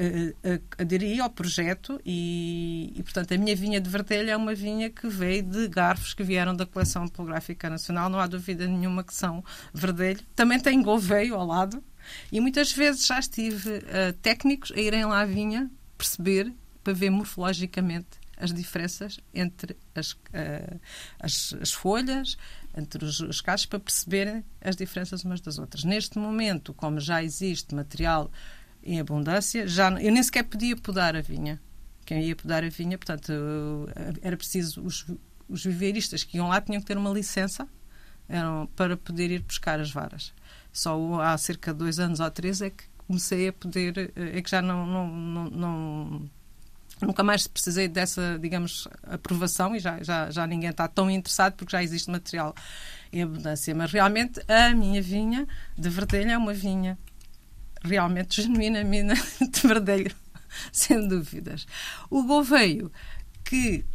aderi 0.78 1.20
ao 1.20 1.30
projeto 1.30 2.00
e, 2.06 2.94
e, 2.96 3.02
portanto 3.02 3.34
a 3.34 3.38
minha 3.38 3.56
vinha 3.56 3.82
de 3.82 3.90
verdelho 3.90 4.30
é 4.30 4.38
uma 4.38 4.54
vinha 4.54 4.90
que 4.90 5.08
veio 5.08 5.42
de 5.42 5.68
garfos 5.68 6.14
que 6.14 6.24
vieram 6.24 6.56
da 6.56 6.66
coleção 6.66 7.08
polográfica 7.08 7.70
nacional, 7.70 8.10
não 8.10 8.20
há 8.20 8.28
dúvida 8.28 8.68
nenhuma 8.68 9.04
que 9.04 9.14
são 9.14 9.44
verdelho. 9.74 10.20
Também 10.36 10.60
tem 10.60 10.82
golveio 10.82 11.36
ao 11.36 11.46
lado 11.46 11.84
e 12.32 12.40
muitas 12.40 12.72
vezes 12.72 13.06
já 13.06 13.20
estive 13.20 13.70
uh, 13.70 14.14
técnicos 14.22 14.72
a 14.72 14.80
irem 14.80 15.06
lá 15.06 15.22
à 15.22 15.26
vinha 15.26 15.70
perceber, 15.98 16.54
para 16.84 16.94
ver 16.94 17.10
morfologicamente 17.10 18.20
as 18.38 18.54
diferenças 18.54 19.20
entre 19.34 19.76
as, 19.96 20.12
uh, 20.12 20.80
as, 21.20 21.56
as, 21.62 21.72
folhas, 21.72 22.38
entre 22.78 23.04
os, 23.04 23.20
os 23.22 23.42
para 23.42 23.80
perceberem 23.80 24.44
as 24.62 24.76
diferenças 24.76 25.24
umas 25.24 25.42
das 25.42 25.58
outras. 25.58 25.84
Neste 25.84 26.20
momento, 26.20 26.74
como 26.74 27.00
já 27.00 27.24
existe 27.24 27.74
material 27.74 28.30
em 28.86 29.00
abundância, 29.00 29.68
já, 29.68 29.90
eu 30.00 30.12
nem 30.12 30.22
sequer 30.22 30.44
podia 30.44 30.76
podar 30.78 31.16
a 31.16 31.22
vinha. 31.22 31.60
Quem 32.06 32.24
ia 32.24 32.36
podar 32.36 32.64
a 32.64 32.70
vinha, 32.70 32.98
portanto, 32.98 33.34
era 34.22 34.38
preciso 34.38 34.84
os, 34.84 35.06
os 35.50 35.66
viveiristas 35.66 36.24
que 36.24 36.38
iam 36.38 36.50
lá 36.50 36.62
tinham 36.62 36.80
que 36.80 36.86
ter 36.86 36.98
uma 36.98 37.10
licença 37.10 37.68
eram, 38.30 38.68
para 38.76 38.96
poder 38.96 39.32
ir 39.32 39.42
buscar 39.42 39.80
as 39.80 39.90
varas. 39.90 40.32
Só 40.72 41.20
há 41.20 41.36
cerca 41.38 41.74
de 41.74 41.80
dois 41.80 42.00
anos 42.00 42.20
ou 42.20 42.30
três 42.30 42.62
é 42.62 42.70
que 42.70 42.84
comecei 43.08 43.48
a 43.48 43.54
poder, 43.54 44.12
é 44.16 44.42
que 44.42 44.50
já 44.50 44.62
não, 44.62 44.86
não, 44.86 45.08
não, 45.08 45.50
não 45.50 46.30
nunca 47.02 47.24
mais 47.24 47.48
precisei 47.48 47.88
dessa, 47.88 48.38
digamos, 48.40 48.88
aprovação 49.04 49.76
e 49.76 49.80
já, 49.80 50.02
já, 50.04 50.30
já 50.30 50.46
ninguém 50.46 50.70
está 50.70 50.88
tão 50.88 51.10
interessado 51.10 51.54
porque 51.54 51.72
já 51.72 51.84
existe 51.84 52.10
material 52.10 52.54
em 53.12 53.24
abundância. 53.24 53.74
Mas 53.74 53.92
realmente 53.92 54.42
a 54.48 54.74
minha 54.76 55.02
vinha 55.02 55.48
de 55.78 55.90
verdelho 55.90 56.32
é 56.32 56.38
uma 56.38 56.54
vinha 56.54 56.98
realmente 57.86 58.42
genuína 58.42 58.84
mina 58.84 59.14
de 59.40 59.68
verdelho, 59.68 60.16
sem 60.72 61.08
dúvidas. 61.08 61.66
O 62.10 62.24
Gouveio, 62.24 62.92
que 63.44 63.86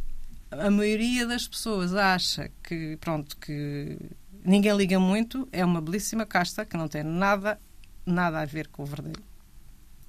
a 0.51 0.69
maioria 0.69 1.25
das 1.25 1.47
pessoas 1.47 1.93
acha 1.93 2.49
que, 2.63 2.97
pronto, 2.97 3.37
que 3.37 3.97
ninguém 4.43 4.75
liga 4.75 4.99
muito, 4.99 5.47
é 5.51 5.63
uma 5.63 5.81
belíssima 5.81 6.25
casta 6.25 6.65
que 6.65 6.77
não 6.77 6.87
tem 6.87 7.03
nada, 7.03 7.59
nada 8.05 8.41
a 8.41 8.45
ver 8.45 8.67
com 8.67 8.83
o 8.83 8.85
verdelho 8.85 9.31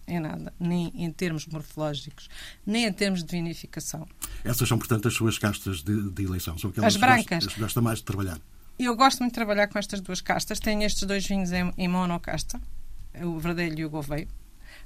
em 0.07 0.21
nada, 0.21 0.53
nem 0.59 0.93
em 0.95 1.11
termos 1.11 1.47
morfológicos, 1.47 2.29
nem 2.67 2.85
em 2.85 2.93
termos 2.93 3.23
de 3.23 3.31
vinificação. 3.31 4.07
Essas 4.45 4.69
são, 4.69 4.79
portanto, 4.79 5.09
as 5.09 5.15
suas 5.15 5.39
castas 5.39 5.83
de, 5.83 6.11
de 6.11 6.25
eleição? 6.25 6.59
São 6.59 6.71
aquelas 6.71 6.95
as 6.95 7.01
brancas. 7.01 7.47
que 7.47 7.61
gosta 7.61 7.81
mais 7.81 7.99
de 7.99 8.05
trabalhar? 8.05 8.39
Eu 8.79 8.97
gosto 8.97 9.21
muito 9.21 9.33
de 9.33 9.37
trabalhar 9.37 9.69
com 9.69 9.79
estas 9.79 10.01
duas 10.01 10.21
castas. 10.21 10.59
Tenho 10.59 10.83
estes 10.83 11.05
dois 11.05 11.27
vinhos 11.27 11.53
em, 11.53 11.73
em 11.79 11.89
monocasta, 11.89 12.61
o 13.23 13.39
verdelho 13.39 13.81
e 13.81 13.85
o 13.85 13.91
gouveio. 13.91 14.29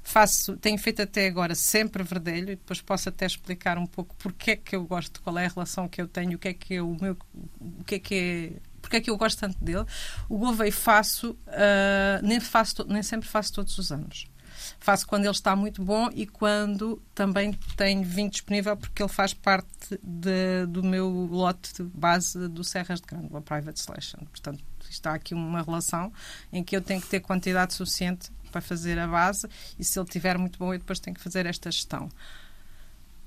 Faço, 0.03 0.55
tenho 0.57 0.77
feito 0.77 1.01
até 1.01 1.27
agora 1.27 1.55
sempre 1.55 2.03
verdelho 2.03 2.51
e 2.51 2.55
depois 2.55 2.81
posso 2.81 3.09
até 3.09 3.25
explicar 3.25 3.77
um 3.77 3.85
pouco 3.85 4.15
porque 4.17 4.51
é 4.51 4.55
que 4.55 4.75
eu 4.75 4.85
gosto, 4.85 5.21
qual 5.21 5.37
é 5.37 5.45
a 5.45 5.49
relação 5.49 5.87
que 5.87 6.01
eu 6.01 6.07
tenho, 6.07 6.35
o 6.35 6.39
que 6.39 6.47
é 6.47 6.53
que 6.53 6.75
é 6.75 6.81
o 6.81 6.95
meu, 6.99 7.17
o 7.59 7.83
que 7.83 7.95
é 7.95 7.99
que 7.99 8.15
é 8.15 8.77
porque 8.81 8.97
é 8.97 9.01
que 9.01 9.09
eu 9.09 9.17
gosto 9.17 9.39
tanto 9.39 9.61
dele. 9.61 9.85
O 10.29 10.37
Gouveia 10.37 10.71
faço, 10.71 11.31
uh, 11.31 12.23
nem, 12.25 12.39
faço, 12.39 12.85
nem 12.87 13.03
sempre 13.03 13.27
faço 13.27 13.51
todos 13.51 13.77
os 13.77 13.91
anos. 13.91 14.27
Faço 14.79 15.05
quando 15.05 15.23
ele 15.25 15.31
está 15.31 15.55
muito 15.55 15.83
bom 15.83 16.09
e 16.13 16.25
quando 16.25 17.01
também 17.13 17.51
tenho 17.75 18.03
vinho 18.03 18.29
disponível, 18.29 18.77
porque 18.77 19.03
ele 19.03 19.11
faz 19.11 19.33
parte 19.33 19.99
de, 20.01 20.65
do 20.67 20.83
meu 20.83 21.09
lote 21.09 21.73
de 21.73 21.83
base 21.83 22.47
do 22.47 22.63
Serras 22.63 23.01
de 23.01 23.07
Grândola 23.07 23.41
Private 23.41 23.79
Selection. 23.79 24.19
Portanto, 24.19 24.63
está 24.91 25.13
aqui 25.13 25.33
uma 25.33 25.61
relação 25.61 26.11
em 26.51 26.63
que 26.63 26.75
eu 26.75 26.81
tenho 26.81 27.01
que 27.01 27.07
ter 27.07 27.19
quantidade 27.19 27.73
suficiente 27.73 28.31
para 28.51 28.61
fazer 28.61 28.97
a 28.97 29.07
base 29.07 29.47
e 29.77 29.83
se 29.83 29.99
ele 29.99 30.07
estiver 30.07 30.37
muito 30.37 30.57
bom, 30.57 30.73
eu 30.73 30.79
depois 30.79 30.99
tenho 30.99 31.15
que 31.15 31.21
fazer 31.21 31.45
esta 31.45 31.69
gestão. 31.71 32.09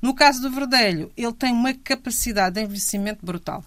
No 0.01 0.15
caso 0.15 0.41
do 0.41 0.51
verdelho, 0.51 1.13
ele 1.17 1.33
tem 1.33 1.53
uma 1.53 1.75
capacidade 1.75 2.55
de 2.55 2.63
envelhecimento 2.63 3.25
brutal. 3.25 3.65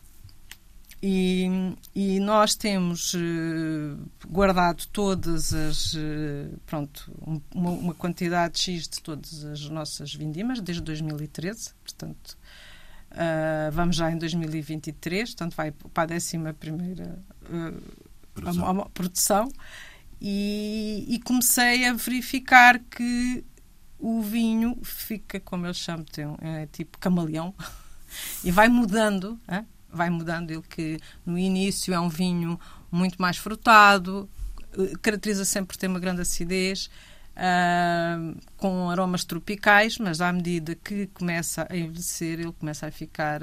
E, 1.05 1.75
e 1.93 2.17
nós 2.21 2.55
temos 2.55 3.13
uh, 3.13 3.97
guardado 4.25 4.87
todas 4.87 5.53
as. 5.53 5.93
Uh, 5.93 6.57
pronto, 6.65 7.11
uma, 7.53 7.71
uma, 7.71 7.93
quantidade 7.93 8.57
X 8.57 8.87
de 8.87 9.01
todas 9.01 9.43
as 9.43 9.67
nossas 9.67 10.15
vindimas 10.15 10.61
desde 10.61 10.81
2013, 10.81 11.73
portanto. 11.83 12.37
Uh, 13.13 13.71
vamos 13.71 13.95
já 13.95 14.11
em 14.11 14.17
2023, 14.17 15.29
portanto 15.29 15.55
vai 15.55 15.71
para 15.71 16.13
a 16.13 16.15
11 16.15 16.37
primeira 16.59 17.19
produção. 18.33 18.65
A, 18.65 18.69
a, 18.69 18.81
a 18.81 18.89
produção 18.89 19.51
e, 20.19 21.05
e, 21.07 21.19
comecei 21.19 21.85
a 21.85 21.93
verificar 21.93 22.79
que 22.79 23.45
o 23.99 24.21
vinho 24.21 24.79
fica, 24.83 25.39
como 25.39 25.67
eu 25.67 25.73
chamo, 25.73 26.03
tem, 26.05 26.25
é 26.41 26.65
tipo 26.71 26.97
camaleão 26.97 27.53
e 28.43 28.49
vai 28.49 28.67
mudando. 28.67 29.39
Hein? 29.47 29.67
vai 29.93 30.09
mudando. 30.09 30.51
Ele 30.51 30.63
que 30.63 30.99
no 31.25 31.37
início 31.37 31.93
é 31.93 31.99
um 31.99 32.09
vinho 32.09 32.59
muito 32.91 33.21
mais 33.21 33.37
frutado, 33.37 34.29
eh, 34.77 34.93
caracteriza 35.01 35.45
sempre 35.45 35.67
por 35.67 35.77
ter 35.77 35.87
uma 35.87 35.99
grande 35.99 36.21
acidez, 36.21 36.89
uh, 37.35 38.39
com 38.57 38.89
aromas 38.89 39.23
tropicais, 39.23 39.97
mas 39.97 40.21
à 40.21 40.31
medida 40.31 40.75
que 40.75 41.07
começa 41.07 41.67
a 41.69 41.75
envelhecer, 41.75 42.39
ele 42.39 42.53
começa 42.53 42.87
a 42.87 42.91
ficar 42.91 43.41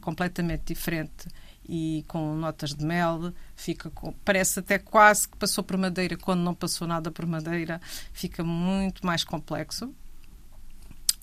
completamente 0.00 0.62
diferente 0.66 1.28
e 1.68 2.04
com 2.08 2.34
notas 2.34 2.74
de 2.74 2.84
mel, 2.84 3.32
fica 3.54 3.90
com, 3.90 4.12
parece 4.24 4.60
até 4.60 4.78
quase 4.78 5.28
que 5.28 5.36
passou 5.36 5.62
por 5.62 5.76
madeira 5.76 6.16
quando 6.16 6.40
não 6.40 6.54
passou 6.54 6.88
nada 6.88 7.10
por 7.10 7.26
madeira, 7.26 7.80
fica 8.12 8.42
muito 8.42 9.04
mais 9.04 9.22
complexo. 9.22 9.92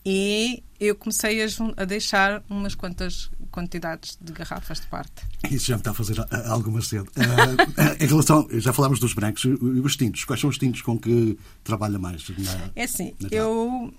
E 0.05 0.63
eu 0.79 0.95
comecei 0.95 1.43
a, 1.43 1.47
a 1.77 1.85
deixar 1.85 2.43
umas 2.49 2.75
quantas 2.75 3.31
quantidades 3.49 4.17
de 4.21 4.33
garrafas 4.33 4.81
de 4.81 4.87
parte. 4.87 5.23
Isso 5.49 5.67
já 5.67 5.75
me 5.75 5.81
está 5.81 5.91
a 5.91 5.93
fazer 5.93 6.17
alguma 6.47 6.81
sede. 6.81 7.07
Uh, 7.09 8.03
em 8.03 8.05
relação, 8.05 8.47
já 8.51 8.71
falámos 8.71 8.99
dos 8.99 9.13
brancos, 9.13 9.45
os 9.45 9.95
tintos. 9.95 10.23
Quais 10.25 10.39
são 10.39 10.49
os 10.49 10.57
tintos 10.57 10.81
com 10.81 10.99
que 10.99 11.37
trabalha 11.63 11.97
mais? 11.97 12.29
Na, 12.29 12.71
é 12.75 12.83
assim, 12.83 13.15
eu, 13.31 13.91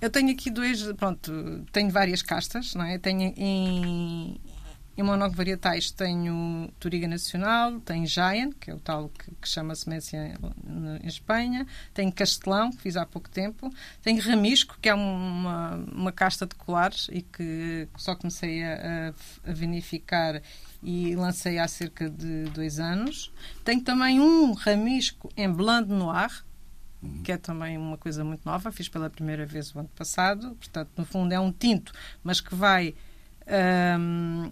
eu 0.00 0.10
tenho 0.10 0.30
aqui 0.30 0.50
dois, 0.50 0.82
pronto, 0.92 1.32
tenho 1.72 1.90
várias 1.90 2.20
castas, 2.20 2.74
não 2.74 2.84
é? 2.84 2.98
Tenho 2.98 3.32
em, 3.36 4.38
em 4.98 5.02
monólogo 5.04 5.36
varietais 5.36 5.92
tenho 5.92 6.68
Turiga 6.80 7.06
Nacional, 7.06 7.78
tenho 7.80 8.04
Giant, 8.04 8.52
que 8.58 8.68
é 8.68 8.74
o 8.74 8.80
tal 8.80 9.08
que, 9.10 9.30
que 9.40 9.48
chama-se 9.48 9.88
Messia 9.88 10.34
em 11.00 11.06
Espanha, 11.06 11.64
tenho 11.94 12.10
Castelão, 12.10 12.72
que 12.72 12.82
fiz 12.82 12.96
há 12.96 13.06
pouco 13.06 13.30
tempo, 13.30 13.72
tenho 14.02 14.20
Ramisco, 14.20 14.76
que 14.82 14.88
é 14.88 14.94
uma, 14.94 15.76
uma 15.76 16.10
casta 16.10 16.46
de 16.46 16.56
colares 16.56 17.08
e 17.12 17.22
que 17.22 17.86
só 17.96 18.16
comecei 18.16 18.64
a, 18.64 19.14
a 19.46 19.52
vinificar 19.52 20.42
e 20.82 21.14
lancei 21.14 21.60
há 21.60 21.68
cerca 21.68 22.10
de 22.10 22.44
dois 22.46 22.80
anos. 22.80 23.32
Tenho 23.64 23.80
também 23.80 24.18
um 24.18 24.52
Ramisco 24.52 25.30
em 25.36 25.48
Blanc 25.48 25.88
Noir, 25.88 26.44
que 27.22 27.30
é 27.30 27.36
também 27.36 27.78
uma 27.78 27.96
coisa 27.96 28.24
muito 28.24 28.44
nova, 28.44 28.72
fiz 28.72 28.88
pela 28.88 29.08
primeira 29.08 29.46
vez 29.46 29.72
o 29.72 29.78
ano 29.78 29.90
passado, 29.94 30.56
portanto, 30.56 30.90
no 30.96 31.04
fundo 31.04 31.32
é 31.32 31.38
um 31.38 31.52
tinto, 31.52 31.92
mas 32.24 32.40
que 32.40 32.52
vai... 32.52 32.96
Um, 33.96 34.50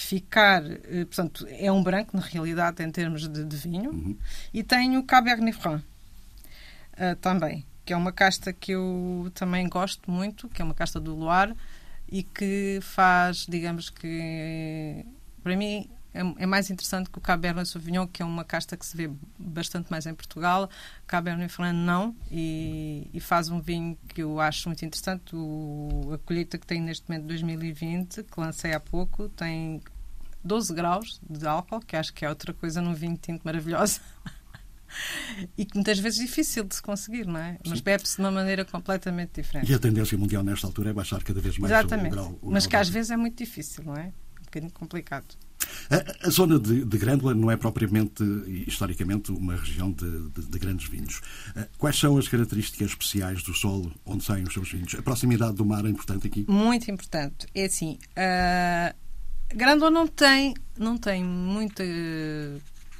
ficar, 0.00 0.62
eh, 0.64 1.04
portanto, 1.04 1.46
é 1.50 1.70
um 1.70 1.82
branco 1.82 2.16
na 2.16 2.22
realidade 2.22 2.82
em 2.82 2.90
termos 2.90 3.28
de, 3.28 3.44
de 3.44 3.56
vinho, 3.56 3.90
uhum. 3.90 4.16
e 4.52 4.62
tenho 4.62 5.02
Cabernet 5.02 5.56
Franc 5.56 5.84
uh, 5.84 7.16
também, 7.20 7.64
que 7.84 7.92
é 7.92 7.96
uma 7.96 8.12
casta 8.12 8.52
que 8.52 8.72
eu 8.72 9.30
também 9.34 9.68
gosto 9.68 10.10
muito, 10.10 10.48
que 10.48 10.62
é 10.62 10.64
uma 10.64 10.74
casta 10.74 11.00
do 11.00 11.14
Loire 11.14 11.54
e 12.10 12.22
que 12.22 12.78
faz, 12.82 13.46
digamos 13.48 13.90
que, 13.90 15.04
para 15.42 15.56
mim 15.56 15.88
é, 16.12 16.20
é 16.20 16.46
mais 16.46 16.70
interessante 16.70 17.10
que 17.10 17.18
o 17.18 17.20
Cabernet 17.20 17.68
Sauvignon, 17.68 18.06
que 18.06 18.22
é 18.22 18.24
uma 18.24 18.44
casta 18.44 18.76
que 18.76 18.84
se 18.84 18.96
vê 18.96 19.10
bastante 19.38 19.90
mais 19.90 20.06
em 20.06 20.14
Portugal. 20.14 20.68
Cabernet 21.06 21.52
Franc 21.52 21.76
não, 21.76 22.16
e, 22.30 23.08
e 23.12 23.20
faz 23.20 23.48
um 23.48 23.60
vinho 23.60 23.96
que 24.08 24.22
eu 24.22 24.40
acho 24.40 24.68
muito 24.68 24.84
interessante. 24.84 25.34
O, 25.34 26.12
a 26.14 26.18
colheita 26.18 26.58
que 26.58 26.66
tem 26.66 26.80
neste 26.80 27.08
momento 27.08 27.26
2020, 27.26 28.24
que 28.24 28.40
lancei 28.40 28.72
há 28.72 28.80
pouco, 28.80 29.28
tem 29.28 29.82
12 30.42 30.74
graus 30.74 31.20
de 31.28 31.46
álcool, 31.46 31.80
que 31.80 31.94
acho 31.94 32.12
que 32.12 32.24
é 32.24 32.28
outra 32.28 32.52
coisa 32.52 32.80
num 32.80 32.94
vinho 32.94 33.16
tinto 33.16 33.42
maravilhosa. 33.44 34.00
e 35.56 35.64
que 35.66 35.74
muitas 35.74 35.98
vezes 35.98 36.20
é 36.20 36.24
difícil 36.24 36.64
de 36.64 36.74
se 36.74 36.82
conseguir, 36.82 37.26
não 37.26 37.38
é? 37.38 37.58
Mas 37.66 37.80
bebe-se 37.80 38.16
de 38.16 38.22
uma 38.22 38.30
maneira 38.30 38.64
completamente 38.64 39.40
diferente. 39.40 39.70
E 39.70 39.74
a 39.74 39.78
tendência 39.78 40.16
mundial 40.16 40.42
nesta 40.42 40.66
altura 40.66 40.90
é 40.90 40.92
baixar 40.92 41.22
cada 41.22 41.40
vez 41.40 41.58
mais 41.58 41.70
Exatamente. 41.70 42.08
o 42.08 42.10
grau. 42.10 42.38
O 42.40 42.50
Mas 42.50 42.66
que 42.66 42.76
às 42.76 42.88
vezes 42.88 43.10
é 43.10 43.16
muito 43.16 43.36
difícil, 43.36 43.84
não 43.84 43.94
é? 43.94 44.12
Um 44.40 44.44
bocadinho 44.44 44.72
complicado. 44.72 45.36
A, 45.90 46.28
a 46.28 46.30
zona 46.30 46.58
de, 46.58 46.84
de 46.84 46.98
Grândola 46.98 47.34
não 47.34 47.50
é 47.50 47.56
propriamente, 47.56 48.22
historicamente, 48.66 49.32
uma 49.32 49.56
região 49.56 49.90
de, 49.90 50.28
de, 50.30 50.46
de, 50.46 50.58
grandes 50.58 50.88
vinhos. 50.88 51.20
Quais 51.78 51.98
são 51.98 52.16
as 52.18 52.28
características 52.28 52.88
especiais 52.88 53.42
do 53.42 53.54
solo 53.54 53.92
onde 54.04 54.24
saem 54.24 54.44
os 54.44 54.52
seus 54.52 54.70
vinhos? 54.70 54.94
A 54.94 55.02
proximidade 55.02 55.54
do 55.54 55.64
mar 55.64 55.84
é 55.84 55.88
importante 55.88 56.26
aqui? 56.26 56.44
Muito 56.48 56.90
importante. 56.90 57.46
É 57.54 57.64
assim, 57.64 57.98
Grândola 59.54 59.90
não 59.90 60.06
tem, 60.06 60.54
não 60.76 60.96
tem 60.98 61.24
muita, 61.24 61.82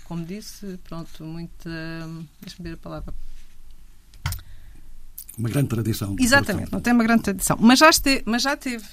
como 0.04 0.24
disse, 0.24 0.78
pronto, 0.84 1.24
muita, 1.24 1.70
deixa-me 2.40 2.70
ver 2.70 2.74
a 2.74 2.78
palavra, 2.78 3.14
uma 5.38 5.48
grande 5.48 5.68
tradição. 5.68 6.16
Exatamente, 6.18 6.72
não 6.72 6.80
tem 6.80 6.92
uma 6.92 7.04
grande 7.04 7.22
tradição. 7.22 7.56
Mas 7.60 7.78
já, 7.78 7.88
esteve, 7.88 8.24
mas 8.26 8.42
já 8.42 8.56
teve, 8.56 8.84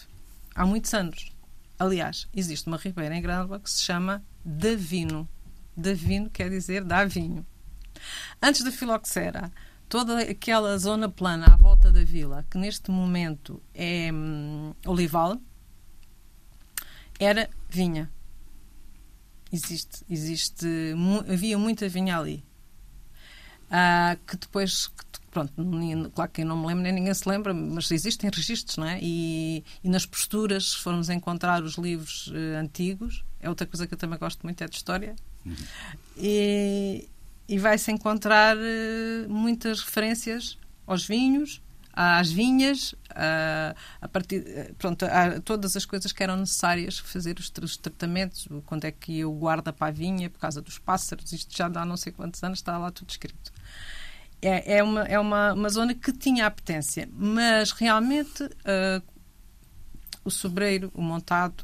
há 0.54 0.64
muitos 0.66 0.94
anos. 0.94 1.32
Aliás, 1.78 2.28
existe 2.34 2.68
uma 2.68 2.78
ribeira 2.78 3.16
em 3.16 3.22
Grândola 3.22 3.60
que 3.60 3.70
se 3.70 3.82
chama 3.82 4.24
Davino. 4.44 5.28
Davino 5.76 6.30
quer 6.30 6.50
dizer 6.50 6.84
dá 6.84 7.04
vinho. 7.04 7.46
Antes 8.42 8.64
da 8.64 8.72
filoxera, 8.72 9.52
toda 9.90 10.20
aquela 10.20 10.78
zona 10.78 11.10
plana 11.10 11.48
à 11.48 11.58
volta 11.58 11.92
da 11.92 12.04
vila, 12.04 12.46
que 12.50 12.58
neste 12.58 12.92
momento 12.92 13.62
é 13.74 14.12
hum, 14.12 14.74
olival, 14.86 15.40
era 17.20 17.50
vinha. 17.70 18.10
Existe, 19.52 20.04
existe, 20.10 20.68
havia 21.30 21.58
muita 21.58 21.88
vinha 21.88 22.18
ali. 22.18 22.44
Uh, 23.66 24.18
que 24.26 24.38
depois, 24.38 24.92
pronto, 25.36 25.52
claro 26.14 26.32
que 26.32 26.44
eu 26.44 26.46
não 26.46 26.56
me 26.56 26.68
lembro, 26.68 26.84
nem 26.84 26.94
ninguém 26.94 27.14
se 27.14 27.28
lembra, 27.28 27.54
mas 27.54 27.92
existem 27.92 28.30
registros, 28.34 28.78
não 28.78 28.88
é? 28.88 29.00
E, 29.02 29.66
e 29.84 29.90
nas 29.90 30.06
posturas, 30.06 30.72
se 30.72 30.78
formos 30.78 31.10
encontrar 31.10 31.62
os 31.62 31.76
livros 31.76 32.28
uh, 32.28 32.58
antigos, 32.58 33.26
é 33.42 33.50
outra 33.50 33.68
coisa 33.68 33.86
que 33.86 33.94
eu 33.94 33.98
também 33.98 34.18
gosto 34.18 34.44
muito, 34.44 34.64
é 34.64 34.68
de 34.68 34.78
história. 34.78 35.14
Uhum. 35.46 35.54
E, 36.16 37.10
e 37.50 37.60
vai-se 37.60 37.92
encontrar 37.92 38.56
uh, 38.56 39.30
muitas 39.30 39.82
referências 39.82 40.58
aos 40.88 41.06
vinhos, 41.06 41.62
às 41.92 42.32
vinhas, 42.32 42.96
a, 43.10 43.76
a 44.00 44.08
partir, 44.08 44.74
pronto, 44.78 45.04
a, 45.04 45.42
todas 45.42 45.76
as 45.76 45.86
coisas 45.86 46.14
que 46.14 46.24
eram 46.24 46.38
necessárias 46.38 46.98
fazer 47.00 47.38
os, 47.40 47.52
os, 47.62 47.76
tratamentos, 47.76 48.48
quando 48.66 48.86
é 48.86 48.92
que 48.92 49.20
eu 49.20 49.34
guarda 49.34 49.74
para 49.74 49.88
a 49.88 49.92
vinha, 49.92 50.30
por 50.30 50.40
causa 50.40 50.62
dos 50.62 50.78
pássaros, 50.78 51.34
isto 51.34 51.56
já 51.56 51.66
há 51.66 51.86
não 51.86 51.98
sei 51.98 52.14
quantos 52.14 52.42
anos, 52.42 52.60
está 52.60 52.78
lá 52.78 52.90
tudo 52.90 53.10
escrito. 53.10 53.52
É, 54.46 54.78
é, 54.78 54.84
uma, 54.84 55.02
é 55.04 55.20
uma, 55.20 55.54
uma 55.54 55.70
zona 55.70 55.94
que 55.94 56.12
tinha 56.12 56.46
apetência, 56.46 57.10
mas 57.12 57.72
realmente 57.72 58.44
uh, 58.44 59.02
o 60.24 60.30
sobreiro, 60.30 60.92
o 60.94 61.02
montado, 61.02 61.64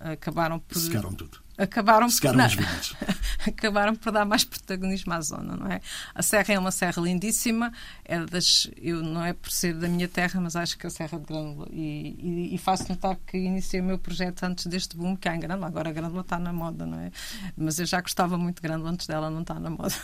acabaram 0.00 0.58
por. 0.58 0.78
Secaram 0.78 1.12
tudo 1.12 1.44
acabaram 1.56 2.08
por, 2.08 2.32
não, 2.34 2.44
acabaram 3.46 3.94
por 3.94 4.12
dar 4.12 4.24
mais 4.24 4.44
protagonismo 4.44 5.12
à 5.12 5.20
zona, 5.20 5.56
não 5.56 5.70
é? 5.70 5.80
A 6.14 6.22
serra 6.22 6.54
é 6.54 6.58
uma 6.58 6.72
serra 6.72 7.00
lindíssima, 7.00 7.72
é 8.04 8.18
das, 8.24 8.68
eu 8.76 9.02
não 9.02 9.24
é 9.24 9.32
por 9.32 9.50
ser 9.50 9.74
da 9.74 9.88
minha 9.88 10.08
terra, 10.08 10.40
mas 10.40 10.56
acho 10.56 10.76
que 10.76 10.86
a 10.86 10.90
Serra 10.90 11.18
de 11.18 11.24
Grândola 11.24 11.68
e, 11.70 12.16
e, 12.18 12.54
e 12.54 12.58
faço 12.58 12.88
notar 12.88 13.16
que 13.26 13.38
iniciei 13.38 13.80
o 13.80 13.84
meu 13.84 13.98
projeto 13.98 14.42
antes 14.44 14.66
deste 14.66 14.96
boom 14.96 15.16
que 15.16 15.28
há 15.28 15.36
em 15.36 15.40
Grândola, 15.40 15.66
agora 15.66 15.90
a 15.90 15.92
Grândola 15.92 16.22
está 16.22 16.38
na 16.38 16.52
moda, 16.52 16.84
não 16.84 16.98
é? 16.98 17.10
Mas 17.56 17.78
eu 17.78 17.86
já 17.86 18.00
gostava 18.00 18.36
muito 18.36 18.56
de 18.56 18.62
Grândola 18.62 18.90
antes 18.90 19.06
dela 19.06 19.30
não 19.30 19.42
estar 19.42 19.60
na 19.60 19.70
moda. 19.70 19.94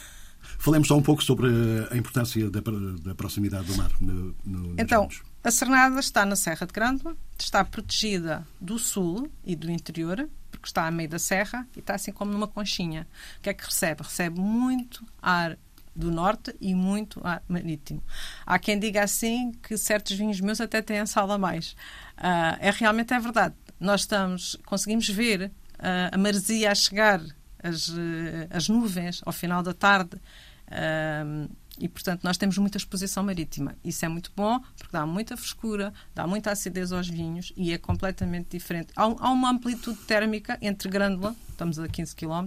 Falemos 0.58 0.88
só 0.88 0.96
um 0.96 1.02
pouco 1.02 1.22
sobre 1.22 1.48
a 1.90 1.96
importância 1.96 2.50
da, 2.50 2.60
da 3.02 3.14
proximidade 3.14 3.66
do 3.66 3.76
mar 3.76 3.90
no, 4.00 4.34
no, 4.44 4.74
Então, 4.78 5.08
a 5.42 5.50
Cernada 5.50 5.98
está 6.00 6.24
na 6.26 6.36
Serra 6.36 6.66
de 6.66 6.72
Grândola, 6.72 7.16
está 7.38 7.64
protegida 7.64 8.46
do 8.60 8.78
sul 8.78 9.30
e 9.44 9.56
do 9.56 9.70
interior, 9.70 10.28
porque 10.50 10.66
está 10.66 10.86
a 10.86 10.90
meio 10.90 11.08
da 11.08 11.18
serra 11.18 11.66
e 11.74 11.80
está 11.80 11.94
assim 11.94 12.12
como 12.12 12.32
numa 12.32 12.46
conchinha. 12.46 13.06
O 13.38 13.42
que 13.42 13.50
é 13.50 13.54
que 13.54 13.64
recebe? 13.64 14.02
Recebe 14.02 14.38
muito 14.38 15.04
ar 15.22 15.56
do 15.94 16.10
norte 16.10 16.54
e 16.60 16.74
muito 16.74 17.20
ar 17.24 17.42
marítimo. 17.48 18.02
Há 18.46 18.58
quem 18.58 18.78
diga 18.78 19.02
assim 19.02 19.52
que 19.62 19.76
certos 19.76 20.16
vinhos 20.16 20.40
meus 20.40 20.60
até 20.60 20.82
têm 20.82 21.04
sal 21.06 21.30
a 21.30 21.38
mais. 21.38 21.72
Uh, 22.18 22.56
é 22.60 22.70
realmente 22.70 23.12
é 23.12 23.18
verdade. 23.18 23.54
Nós 23.78 24.02
estamos, 24.02 24.56
conseguimos 24.66 25.08
ver 25.08 25.50
uh, 25.78 26.12
a 26.12 26.18
maresia 26.18 26.70
a 26.70 26.74
chegar, 26.74 27.20
as, 27.62 27.88
uh, 27.88 27.96
as 28.50 28.68
nuvens 28.68 29.20
ao 29.24 29.32
final 29.32 29.62
da 29.62 29.72
tarde. 29.72 30.16
Uh, 30.68 31.50
e, 31.80 31.88
portanto, 31.88 32.22
nós 32.22 32.36
temos 32.36 32.58
muita 32.58 32.76
exposição 32.76 33.22
marítima. 33.22 33.74
Isso 33.82 34.04
é 34.04 34.08
muito 34.08 34.30
bom, 34.36 34.60
porque 34.76 34.92
dá 34.92 35.06
muita 35.06 35.34
frescura, 35.34 35.94
dá 36.14 36.26
muita 36.26 36.50
acidez 36.52 36.92
aos 36.92 37.08
vinhos 37.08 37.54
e 37.56 37.72
é 37.72 37.78
completamente 37.78 38.50
diferente. 38.50 38.92
Há, 38.94 39.04
há 39.04 39.30
uma 39.30 39.50
amplitude 39.50 39.98
térmica 40.00 40.58
entre 40.60 40.90
Grândola, 40.90 41.34
estamos 41.48 41.78
a 41.78 41.88
15 41.88 42.14
km, 42.14 42.46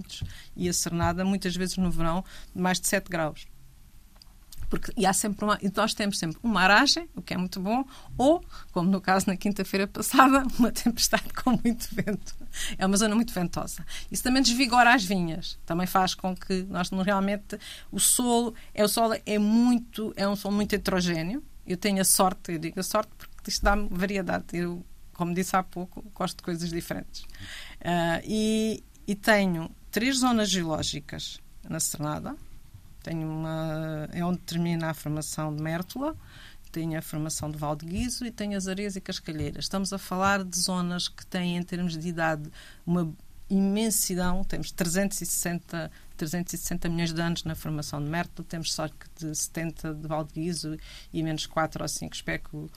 e 0.56 0.68
a 0.68 0.72
Cernada, 0.72 1.24
muitas 1.24 1.56
vezes 1.56 1.76
no 1.76 1.90
verão, 1.90 2.24
de 2.54 2.62
mais 2.62 2.80
de 2.80 2.86
7 2.86 3.10
graus. 3.10 3.46
Porque, 4.74 4.92
e 4.96 5.06
há 5.06 5.12
sempre 5.12 5.44
uma, 5.44 5.56
e 5.62 5.70
nós 5.72 5.94
temos 5.94 6.18
sempre 6.18 6.36
uma 6.42 6.60
aragem, 6.60 7.08
o 7.14 7.22
que 7.22 7.32
é 7.32 7.36
muito 7.36 7.60
bom, 7.60 7.84
ou, 8.18 8.44
como 8.72 8.90
no 8.90 9.00
caso 9.00 9.28
na 9.28 9.36
quinta-feira 9.36 9.86
passada, 9.86 10.44
uma 10.58 10.72
tempestade 10.72 11.32
com 11.32 11.50
muito 11.62 11.86
vento. 11.92 12.34
É 12.76 12.84
uma 12.84 12.96
zona 12.96 13.14
muito 13.14 13.32
ventosa. 13.32 13.86
Isso 14.10 14.24
também 14.24 14.42
desvigora 14.42 14.92
as 14.92 15.04
vinhas. 15.04 15.60
Também 15.64 15.86
faz 15.86 16.12
com 16.16 16.34
que 16.34 16.64
nós 16.64 16.90
realmente 16.90 17.56
o 17.92 18.00
solo 18.00 18.52
é 18.74 18.82
o 18.84 18.88
solo 18.88 19.14
é 19.24 19.38
muito 19.38 20.12
é 20.16 20.26
um 20.26 20.34
solo 20.34 20.56
muito 20.56 20.74
heterogéneo. 20.74 21.40
Eu 21.64 21.76
tenho 21.76 22.00
a 22.00 22.04
sorte, 22.04 22.50
eu 22.50 22.58
digo 22.58 22.80
a 22.80 22.82
sorte 22.82 23.12
porque 23.16 23.50
isto 23.50 23.62
dá-me 23.62 23.88
variedade. 23.88 24.46
Eu, 24.54 24.84
como 25.12 25.32
disse 25.32 25.54
há 25.54 25.62
pouco, 25.62 26.04
gosto 26.12 26.38
de 26.38 26.42
coisas 26.42 26.68
diferentes. 26.68 27.22
Uh, 27.80 28.18
e, 28.24 28.82
e 29.06 29.14
tenho 29.14 29.70
três 29.92 30.18
zonas 30.18 30.50
geológicas 30.50 31.38
na 31.68 31.78
Cernada. 31.78 32.34
Tenho 33.04 33.30
uma 33.30 34.08
é 34.12 34.24
onde 34.24 34.38
termina 34.38 34.90
a 34.90 34.94
formação 34.94 35.54
de 35.54 35.62
Mértola 35.62 36.16
tem 36.74 36.96
a 36.96 37.02
formação 37.02 37.48
de 37.48 37.86
Guizo 37.86 38.26
e 38.26 38.32
tem 38.32 38.56
as 38.56 38.66
areias 38.66 38.96
e 38.96 39.00
cascalheiras. 39.00 39.66
Estamos 39.66 39.92
a 39.92 39.98
falar 39.98 40.42
de 40.42 40.58
zonas 40.58 41.06
que 41.06 41.24
têm, 41.24 41.56
em 41.56 41.62
termos 41.62 41.96
de 41.96 42.08
idade, 42.08 42.50
uma 42.84 43.14
imensidão. 43.48 44.42
Temos 44.42 44.72
360, 44.72 45.88
360 46.16 46.88
milhões 46.88 47.12
de 47.12 47.22
anos 47.22 47.44
na 47.44 47.54
formação 47.54 48.02
de 48.02 48.10
Mértola, 48.10 48.44
temos 48.48 48.74
só 48.74 48.88
de 48.88 49.36
70 49.36 49.94
de 49.94 50.08
Val 50.08 50.24
de 50.24 50.34
Guizo 50.34 50.76
e 51.12 51.22
menos 51.22 51.46
4 51.46 51.80
ou 51.80 51.88
5. 51.88 52.12
Espero 52.12 52.42
que, 52.42 52.72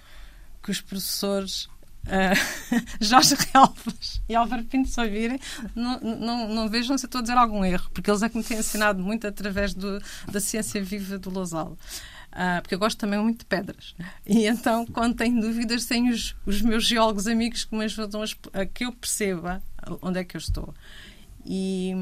que 0.62 0.70
os 0.70 0.80
professores 0.80 1.68
uh, 2.08 2.78
Jorge 3.00 3.36
Relvas 3.54 4.22
e 4.28 4.36
Álvaro 4.36 4.63
Pinto 4.63 4.89
se 4.89 5.00
ouvirem, 5.00 5.39
não, 5.76 6.00
não, 6.00 6.50
não 6.50 6.70
vejam 6.70 6.98
se 6.98 7.06
eu 7.06 7.08
estou 7.08 7.20
a 7.20 7.22
dizer 7.22 7.38
algum 7.38 7.63
erro, 7.63 7.89
porque 7.93 8.10
eles 8.10 8.24
é 8.24 8.30
que 8.30 8.38
me 8.38 8.43
têm 8.43 8.58
ensinado 8.58 9.02
muito 9.02 9.28
através 9.28 9.74
do, 9.74 10.02
da 10.32 10.39
ciência 10.39 10.82
viva 10.84 11.17
do 11.17 11.30
Lousal. 11.30 11.78
Uh, 12.34 12.62
porque 12.62 12.76
eu 12.76 12.80
gosto 12.80 12.98
também 13.00 13.20
muito 13.20 13.39
de 13.39 13.46
pedras. 13.46 13.96
E 14.26 14.46
então, 14.46 14.86
quando 14.86 15.15
tenho 15.15 15.41
dúvidas, 15.41 15.86
tenho 15.86 16.13
os, 16.13 16.36
os 16.46 16.62
meus 16.62 16.86
geólogos 16.86 17.28
amigos 17.28 17.65
que 17.65 17.76
me 17.76 17.86
ajudam 17.86 18.22
a, 18.22 18.62
a, 18.62 18.65
que 18.65 18.86
eu 18.86 18.91
perceba 18.91 19.63
onde 20.02 20.20
é 20.20 20.24
que 20.24 20.38
eu 20.38 20.39
estou. 20.39 20.74
E, 21.50 21.93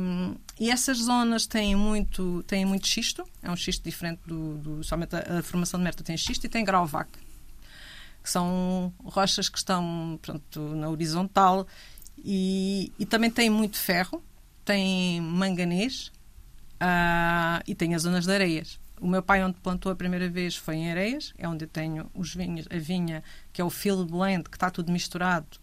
e, 0.59 0.71
essas 0.71 0.97
zonas 0.97 1.45
têm 1.45 1.75
muito, 1.75 2.43
têm 2.47 2.65
muito 2.65 2.87
xisto, 2.87 3.23
é 3.43 3.51
um 3.51 3.55
xisto 3.55 3.83
diferente 3.83 4.19
do. 4.25 4.57
do 4.57 4.83
somente 4.83 5.15
a, 5.15 5.39
a, 5.39 5.43
formação 5.43 5.79
de 5.79 5.83
Merta 5.83 6.03
tem 6.03 6.17
xisto 6.17 6.45
e 6.45 6.49
tem 6.49 6.65
grauvac, 6.65 7.07
que 8.25 8.31
são 8.31 8.91
rochas 9.03 9.47
que 9.49 9.57
estão 9.59 10.17
pronto, 10.19 10.59
na 10.75 10.89
horizontal 10.89 11.67
e, 12.17 12.91
e 12.97 13.05
também 13.05 13.29
tem 13.29 13.51
muito 13.51 13.77
ferro, 13.77 14.19
tem 14.65 15.21
manganês 15.21 16.07
uh, 16.81 17.61
e 17.67 17.75
tem 17.75 17.93
as 17.93 18.01
zonas 18.01 18.25
de 18.25 18.31
areias. 18.31 18.79
O 18.99 19.07
meu 19.07 19.21
pai, 19.21 19.43
onde 19.43 19.59
plantou 19.59 19.91
a 19.91 19.95
primeira 19.95 20.27
vez, 20.27 20.55
foi 20.55 20.77
em 20.77 20.89
Areias, 20.89 21.35
é 21.37 21.47
onde 21.47 21.65
eu 21.65 21.69
tenho 21.69 22.09
os 22.15 22.33
vinhos, 22.33 22.65
a 22.71 22.77
vinha, 22.79 23.23
que 23.53 23.61
é 23.61 23.63
o 23.63 23.69
field 23.69 24.09
blend, 24.09 24.49
que 24.49 24.57
está 24.57 24.71
tudo 24.71 24.91
misturado, 24.91 25.59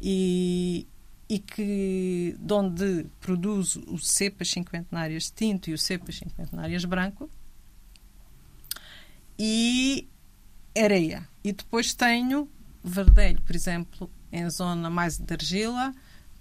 e, 0.00 0.88
e 1.28 1.38
que, 1.38 2.34
de 2.36 2.52
onde 2.52 3.06
produzo 3.20 3.84
o 3.86 3.98
cepas 3.98 4.50
cinquentenárias 4.50 5.30
tinto 5.30 5.70
e 5.70 5.74
o 5.74 5.78
cepas 5.78 6.16
cinquentenárias 6.16 6.84
branco, 6.84 7.30
e 9.38 10.08
areia. 10.76 11.28
E 11.44 11.52
depois 11.52 11.94
tenho 11.94 12.48
verdelho, 12.82 13.40
por 13.42 13.54
exemplo, 13.54 14.10
em 14.30 14.48
zona 14.48 14.90
mais 14.90 15.18
de 15.18 15.32
argila, 15.32 15.94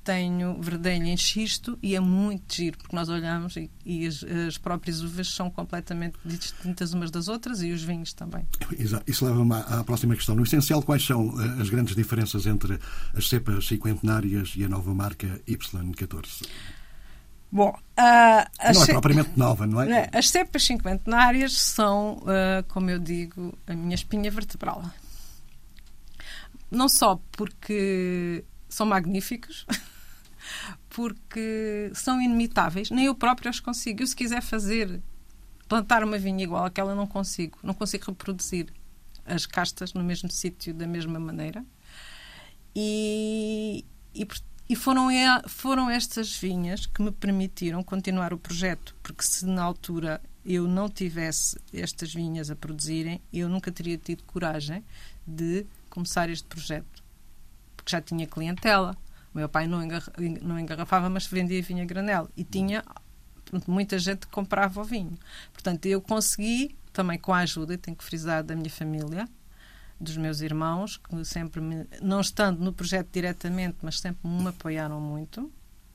tenho 0.04 0.60
verdelho 0.60 1.06
em 1.06 1.18
xisto 1.18 1.78
e 1.82 1.96
é 1.96 2.00
muito 2.00 2.56
giro, 2.56 2.78
porque 2.78 2.96
nós 2.96 3.08
olhamos 3.08 3.56
e, 3.56 3.70
e 3.86 4.08
as, 4.08 4.24
as, 4.24 4.58
próprias 4.58 5.02
uvas 5.02 5.28
são 5.28 5.50
completamente 5.50 6.18
distintas 6.26 6.94
umas 6.94 7.12
das 7.12 7.28
outras 7.28 7.62
e 7.62 7.72
os 7.72 7.84
vinhos 7.84 8.14
também. 8.14 8.46
Exato. 8.78 9.10
Isso 9.10 9.24
leva-me 9.26 9.54
à, 9.54 9.84
próxima 9.84 10.16
questão. 10.16 10.36
No 10.36 10.44
essencial, 10.44 10.82
quais 10.82 11.06
são 11.06 11.40
eh, 11.40 11.62
as 11.62 11.70
grandes 11.70 11.96
diferenças 11.96 12.48
entre 12.48 12.80
as 13.14 13.30
cepas 13.30 13.68
cinquentenárias 13.68 14.54
e 14.56 14.64
a 14.64 14.70
nova 14.70 14.94
marca 14.94 15.40
Y14? 15.48 16.48
Bom, 17.52 17.70
uh, 17.70 18.74
não 18.74 18.84
é 18.84 18.88
propriamente 18.88 19.32
nova, 19.36 19.68
não 19.68 19.82
é? 19.82 20.10
As 20.14 20.30
cepas 20.30 20.64
cinquentenárias 20.64 21.60
são, 21.60 22.20
uh, 22.20 22.64
como 22.70 22.90
eu 22.90 22.98
digo, 22.98 23.58
a 23.68 23.74
minha 23.74 23.94
espinha 23.94 24.32
vertebral. 24.32 24.82
Não 26.70 26.88
só 26.88 27.20
porque 27.34 28.46
são 28.70 28.86
magníficos, 28.86 29.66
porque 30.90 31.92
são 31.94 32.22
inimitáveis. 32.22 32.90
Nem 32.90 33.06
eu 33.06 33.16
próprio 33.16 33.52
os 33.52 33.60
consigo. 33.60 34.02
Eu, 34.02 34.08
se 34.08 34.16
quiser 34.16 34.42
fazer, 34.42 35.02
plantar 35.68 36.06
uma 36.06 36.18
vinha 36.18 36.44
igual 36.44 36.64
àquela, 36.64 36.96
não 36.96 37.06
consigo. 37.06 37.60
Não 37.62 37.74
consigo 37.74 38.06
reproduzir 38.08 38.68
as 39.26 39.46
castas 39.46 39.94
no 39.94 40.04
mesmo 40.04 40.32
sítio 40.32 40.74
da 40.74 40.88
mesma 40.88 41.20
maneira. 41.20 41.66
E, 42.74 43.84
e, 44.14 44.26
e 44.72 44.76
foram, 44.76 45.10
foram 45.48 45.90
estas 45.90 46.34
vinhas 46.34 46.86
que 46.86 47.02
me 47.02 47.12
permitiram 47.12 47.84
continuar 47.84 48.34
o 48.34 48.38
projeto, 48.38 48.96
porque 49.04 49.22
se 49.22 49.46
na 49.46 49.62
altura 49.62 50.22
eu 50.46 50.66
não 50.66 50.88
tivesse 50.88 51.60
estas 51.74 52.14
vinhas 52.14 52.50
a 52.50 52.56
produzirem, 52.56 53.22
eu 53.34 53.50
nunca 53.50 53.70
teria 53.70 53.98
tido 53.98 54.24
coragem 54.24 54.82
de 55.28 55.66
começar 55.90 56.30
este 56.30 56.48
projeto, 56.48 57.04
porque 57.76 57.92
já 57.92 58.00
tinha 58.00 58.26
clientela, 58.26 58.96
o 59.34 59.40
meu 59.40 59.50
pai 59.50 59.68
não, 59.68 59.82
não 60.42 60.58
engarrafava, 60.58 61.10
mas 61.10 61.28
vendia 61.28 61.62
vinho 61.62 61.84
a 61.84 61.86
granel. 61.86 62.30
E 62.38 62.46
tinha 62.46 62.82
muita 63.68 64.00
gente 64.00 64.26
que 64.26 64.32
comprava 64.32 64.80
o 64.80 64.86
vinho. 64.86 65.18
Portanto, 65.52 65.86
eu 65.86 66.00
consegui, 66.00 66.78
também 66.94 67.20
com 67.20 67.34
a 67.34 67.40
ajuda, 67.40 67.74
e 67.74 67.78
tenho 67.78 67.98
que 67.98 68.06
frisar, 68.06 68.42
da 68.42 68.56
minha 68.56 68.70
família, 68.70 69.28
dos 70.02 70.18
meus 70.18 70.42
irmãos, 70.42 70.98
que 70.98 71.24
sempre 71.24 71.62
me, 71.62 71.86
não 72.02 72.20
estando 72.20 72.60
no 72.64 72.74
projeto 72.74 73.10
diretamente, 73.12 73.78
mas 73.82 74.00
sempre 74.00 74.28
me 74.28 74.48
apoiaram 74.48 75.00
muito. 75.00 75.52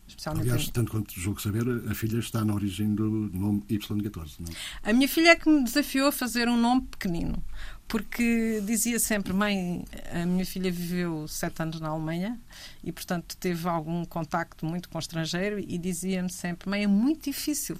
Especialmente 0.08 0.48
Aliás, 0.48 0.68
tanto 0.70 0.92
quanto 0.92 1.18
julgo 1.18 1.40
saber, 1.40 1.64
a 1.90 1.94
filha 1.94 2.18
está 2.18 2.44
na 2.44 2.54
origem 2.54 2.94
do 2.94 3.10
nome 3.32 3.62
Y14. 3.68 4.36
Não? 4.40 4.52
É? 4.84 4.90
A 4.90 4.92
minha 4.92 5.08
filha 5.08 5.30
é 5.30 5.36
que 5.36 5.48
me 5.48 5.64
desafiou 5.64 6.08
a 6.08 6.12
fazer 6.12 6.48
um 6.48 6.56
nome 6.56 6.82
pequenino, 6.82 7.42
porque 7.88 8.62
dizia 8.64 8.98
sempre, 9.00 9.32
mãe, 9.32 9.84
a 10.12 10.24
minha 10.24 10.46
filha 10.46 10.70
viveu 10.70 11.26
sete 11.26 11.62
anos 11.62 11.80
na 11.80 11.88
Alemanha 11.88 12.40
e, 12.84 12.92
portanto, 12.92 13.36
teve 13.36 13.68
algum 13.68 14.04
contacto 14.04 14.64
muito 14.64 14.88
com 14.88 14.98
o 14.98 15.00
estrangeiro 15.00 15.58
e 15.58 15.76
dizia-me 15.76 16.30
sempre, 16.30 16.68
mãe, 16.68 16.84
é 16.84 16.86
muito 16.86 17.24
difícil, 17.24 17.76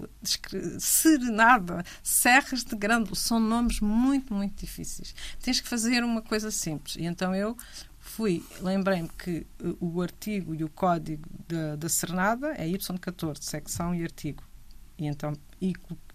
Serenada, 0.79 1.85
Serras 2.03 2.65
de 2.65 2.75
Grândola, 2.77 3.15
são 3.15 3.39
nomes 3.39 3.81
muito, 3.81 4.35
muito 4.35 4.61
difíceis. 4.61 5.15
Tens 5.41 5.61
que 5.61 5.69
fazer 5.69 6.03
uma 6.03 6.23
coisa 6.23 6.51
simples. 6.51 6.97
E 6.97 7.05
então 7.05 7.35
eu 7.35 7.57
fui, 8.07 8.43
lembrei-me 8.61 9.09
que 9.09 9.47
uh, 9.63 9.77
o 9.81 10.01
artigo 10.01 10.55
e 10.55 10.65
o 10.65 10.69
código 10.69 11.29
da, 11.47 11.77
da 11.77 11.89
Cernada 11.89 12.55
é 12.57 12.67
Y14, 12.67 13.43
secção 13.43 13.95
e 13.95 14.03
artigo. 14.03 14.43
E 14.97 15.07
então, 15.07 15.35
e, 15.61 15.75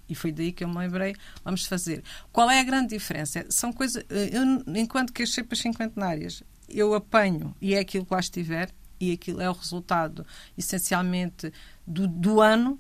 e 0.10 0.16
foi 0.16 0.32
daí 0.32 0.52
que 0.52 0.64
eu 0.64 0.68
me 0.68 0.78
lembrei, 0.78 1.16
vamos 1.44 1.66
fazer. 1.66 2.04
Qual 2.32 2.50
é 2.50 2.60
a 2.60 2.64
grande 2.64 2.90
diferença? 2.90 3.46
São 3.50 3.72
coisas, 3.72 4.04
uh, 4.04 4.08
eu, 4.10 4.76
enquanto 4.76 5.14
que 5.14 5.24
as 5.24 5.34
cepas 5.34 5.60
cinquentenárias, 5.60 6.42
eu 6.68 6.94
apanho 6.94 7.54
e 7.62 7.76
é 7.76 7.80
aquilo 7.80 8.06
que 8.06 8.14
lá 8.14 8.20
estiver, 8.20 8.70
e 9.00 9.12
aquilo 9.12 9.42
é 9.42 9.50
o 9.50 9.54
resultado, 9.54 10.26
essencialmente, 10.58 11.52
do, 11.86 12.08
do 12.08 12.40
ano, 12.40 12.80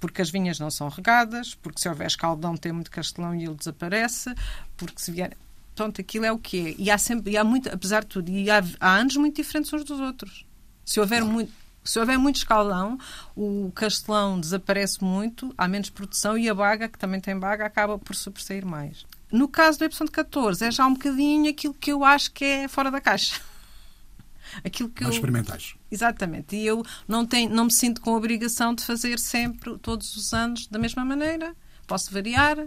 porque 0.00 0.22
as 0.22 0.30
vinhas 0.30 0.58
não 0.58 0.70
são 0.70 0.88
regadas, 0.88 1.54
porque 1.54 1.80
se 1.80 1.88
houver 1.88 2.06
escaldão 2.06 2.56
tem 2.56 2.72
muito 2.72 2.90
castelão 2.90 3.34
e 3.34 3.44
ele 3.44 3.56
desaparece, 3.56 4.32
porque 4.76 5.02
se 5.02 5.10
vier 5.10 5.36
pronto, 5.78 6.00
aquilo 6.00 6.24
é 6.24 6.32
o 6.32 6.38
que 6.38 6.68
é. 6.70 6.74
E 6.76 6.90
há 6.90 6.98
sempre, 6.98 7.32
e 7.32 7.36
há 7.36 7.44
muito, 7.44 7.68
apesar 7.72 8.00
de 8.00 8.08
tudo, 8.08 8.30
e 8.30 8.50
há, 8.50 8.62
há 8.80 8.96
anos 8.96 9.16
muito 9.16 9.36
diferentes 9.36 9.72
uns 9.72 9.84
dos 9.84 10.00
outros. 10.00 10.44
Se 10.84 10.98
houver 10.98 11.24
muito. 11.24 11.52
Se 11.84 11.98
houver 11.98 12.18
muito 12.18 12.36
escaldão, 12.36 12.98
o 13.34 13.72
castelão 13.74 14.38
desaparece 14.38 15.02
muito, 15.02 15.54
há 15.56 15.66
menos 15.66 15.88
produção 15.88 16.36
e 16.36 16.46
a 16.46 16.54
baga, 16.54 16.86
que 16.86 16.98
também 16.98 17.18
tem 17.18 17.38
baga, 17.38 17.64
acaba 17.64 17.98
por 17.98 18.14
sobressair 18.14 18.66
mais. 18.66 19.06
No 19.32 19.48
caso 19.48 19.78
do 19.78 19.86
Y14, 19.86 20.66
é 20.66 20.70
já 20.70 20.86
um 20.86 20.92
bocadinho 20.92 21.48
aquilo 21.48 21.72
que 21.72 21.90
eu 21.90 22.04
acho 22.04 22.30
que 22.32 22.44
é 22.44 22.68
fora 22.68 22.90
da 22.90 23.00
caixa. 23.00 23.40
Aquilo 24.64 24.88
que 24.88 25.02
Mais 25.02 25.14
eu... 25.14 25.18
experimentais. 25.18 25.74
Exatamente. 25.90 26.56
E 26.56 26.66
eu 26.66 26.82
não, 27.06 27.24
tenho, 27.24 27.50
não 27.50 27.66
me 27.66 27.72
sinto 27.72 28.00
com 28.00 28.14
a 28.14 28.16
obrigação 28.16 28.74
de 28.74 28.82
fazer 28.82 29.18
sempre, 29.18 29.78
todos 29.78 30.16
os 30.16 30.32
anos, 30.32 30.66
da 30.66 30.78
mesma 30.78 31.04
maneira. 31.04 31.54
Posso 31.86 32.12
variar, 32.12 32.66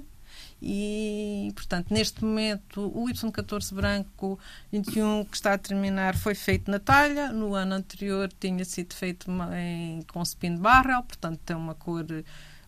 e, 0.62 1.52
portanto, 1.56 1.92
neste 1.92 2.24
momento, 2.24 2.82
o 2.94 3.06
Y14 3.10 3.74
branco 3.74 4.38
21 4.72 5.26
que 5.26 5.36
está 5.36 5.54
a 5.54 5.58
terminar 5.58 6.16
foi 6.16 6.36
feito 6.36 6.70
na 6.70 6.78
talha. 6.78 7.32
No 7.32 7.56
ano 7.56 7.74
anterior 7.74 8.30
tinha 8.40 8.64
sido 8.64 8.94
feito 8.94 9.32
em, 9.56 10.04
com 10.04 10.22
spin 10.22 10.58
barrel, 10.58 11.02
portanto, 11.04 11.40
tem 11.44 11.56
uma 11.56 11.74
cor 11.74 12.06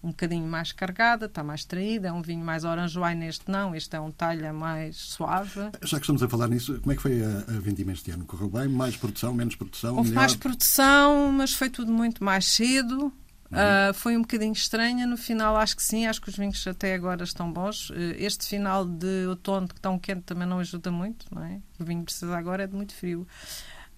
um 0.03 0.10
bocadinho 0.10 0.45
mais 0.45 0.73
carregada, 0.73 1.27
está 1.27 1.41
mais 1.43 1.63
traída, 1.63 2.10
é 2.10 2.12
um 2.12 2.21
vinho 2.21 2.43
mais 2.43 2.65
oranjoai 2.65 3.15
neste 3.15 3.49
não, 3.49 3.73
este 3.73 3.95
é 3.95 4.01
um 4.01 4.12
talha 4.12 4.51
mais 4.51 4.97
suave. 4.97 5.62
Já 5.82 5.97
que 5.97 6.03
estamos 6.03 6.21
a 6.21 6.27
falar 6.27 6.49
nisso, 6.49 6.77
como 6.82 6.91
é 6.91 6.95
que 6.95 7.01
foi 7.01 7.23
a, 7.23 7.38
a 7.56 7.60
vindima 7.60 7.93
este 7.93 8.12
ano? 8.12 8.25
Correu 8.25 8.49
bem? 8.49 8.67
Mais 8.67 8.97
produção, 8.97 9.34
menos 9.34 9.56
produção? 9.56 9.95
Houve 9.95 10.10
melhor? 10.10 10.21
mais 10.21 10.36
produção, 10.36 11.32
mas 11.32 11.53
foi 11.53 11.69
tudo 11.69 11.91
muito 11.91 12.21
mais 12.21 12.45
cedo. 12.45 13.13
Uh, 13.53 13.93
foi 13.93 14.17
um 14.17 14.21
bocadinho 14.21 14.53
estranha. 14.53 15.05
No 15.05 15.17
final, 15.17 15.55
acho 15.55 15.75
que 15.75 15.83
sim. 15.83 16.05
Acho 16.05 16.21
que 16.21 16.29
os 16.29 16.35
vinhos 16.35 16.65
até 16.67 16.93
agora 16.93 17.23
estão 17.23 17.51
bons. 17.51 17.89
Uh, 17.89 17.95
este 18.17 18.47
final 18.47 18.85
de 18.85 19.27
outono, 19.27 19.67
que 19.67 19.79
tão 19.79 19.97
quente, 19.99 20.21
também 20.21 20.47
não 20.47 20.59
ajuda 20.59 20.91
muito. 20.91 21.25
Não 21.33 21.43
é? 21.43 21.59
O 21.79 21.85
vinho 21.85 22.03
precisa 22.03 22.35
agora 22.37 22.63
é 22.63 22.67
de 22.67 22.75
muito 22.75 22.93
frio. 22.93 23.27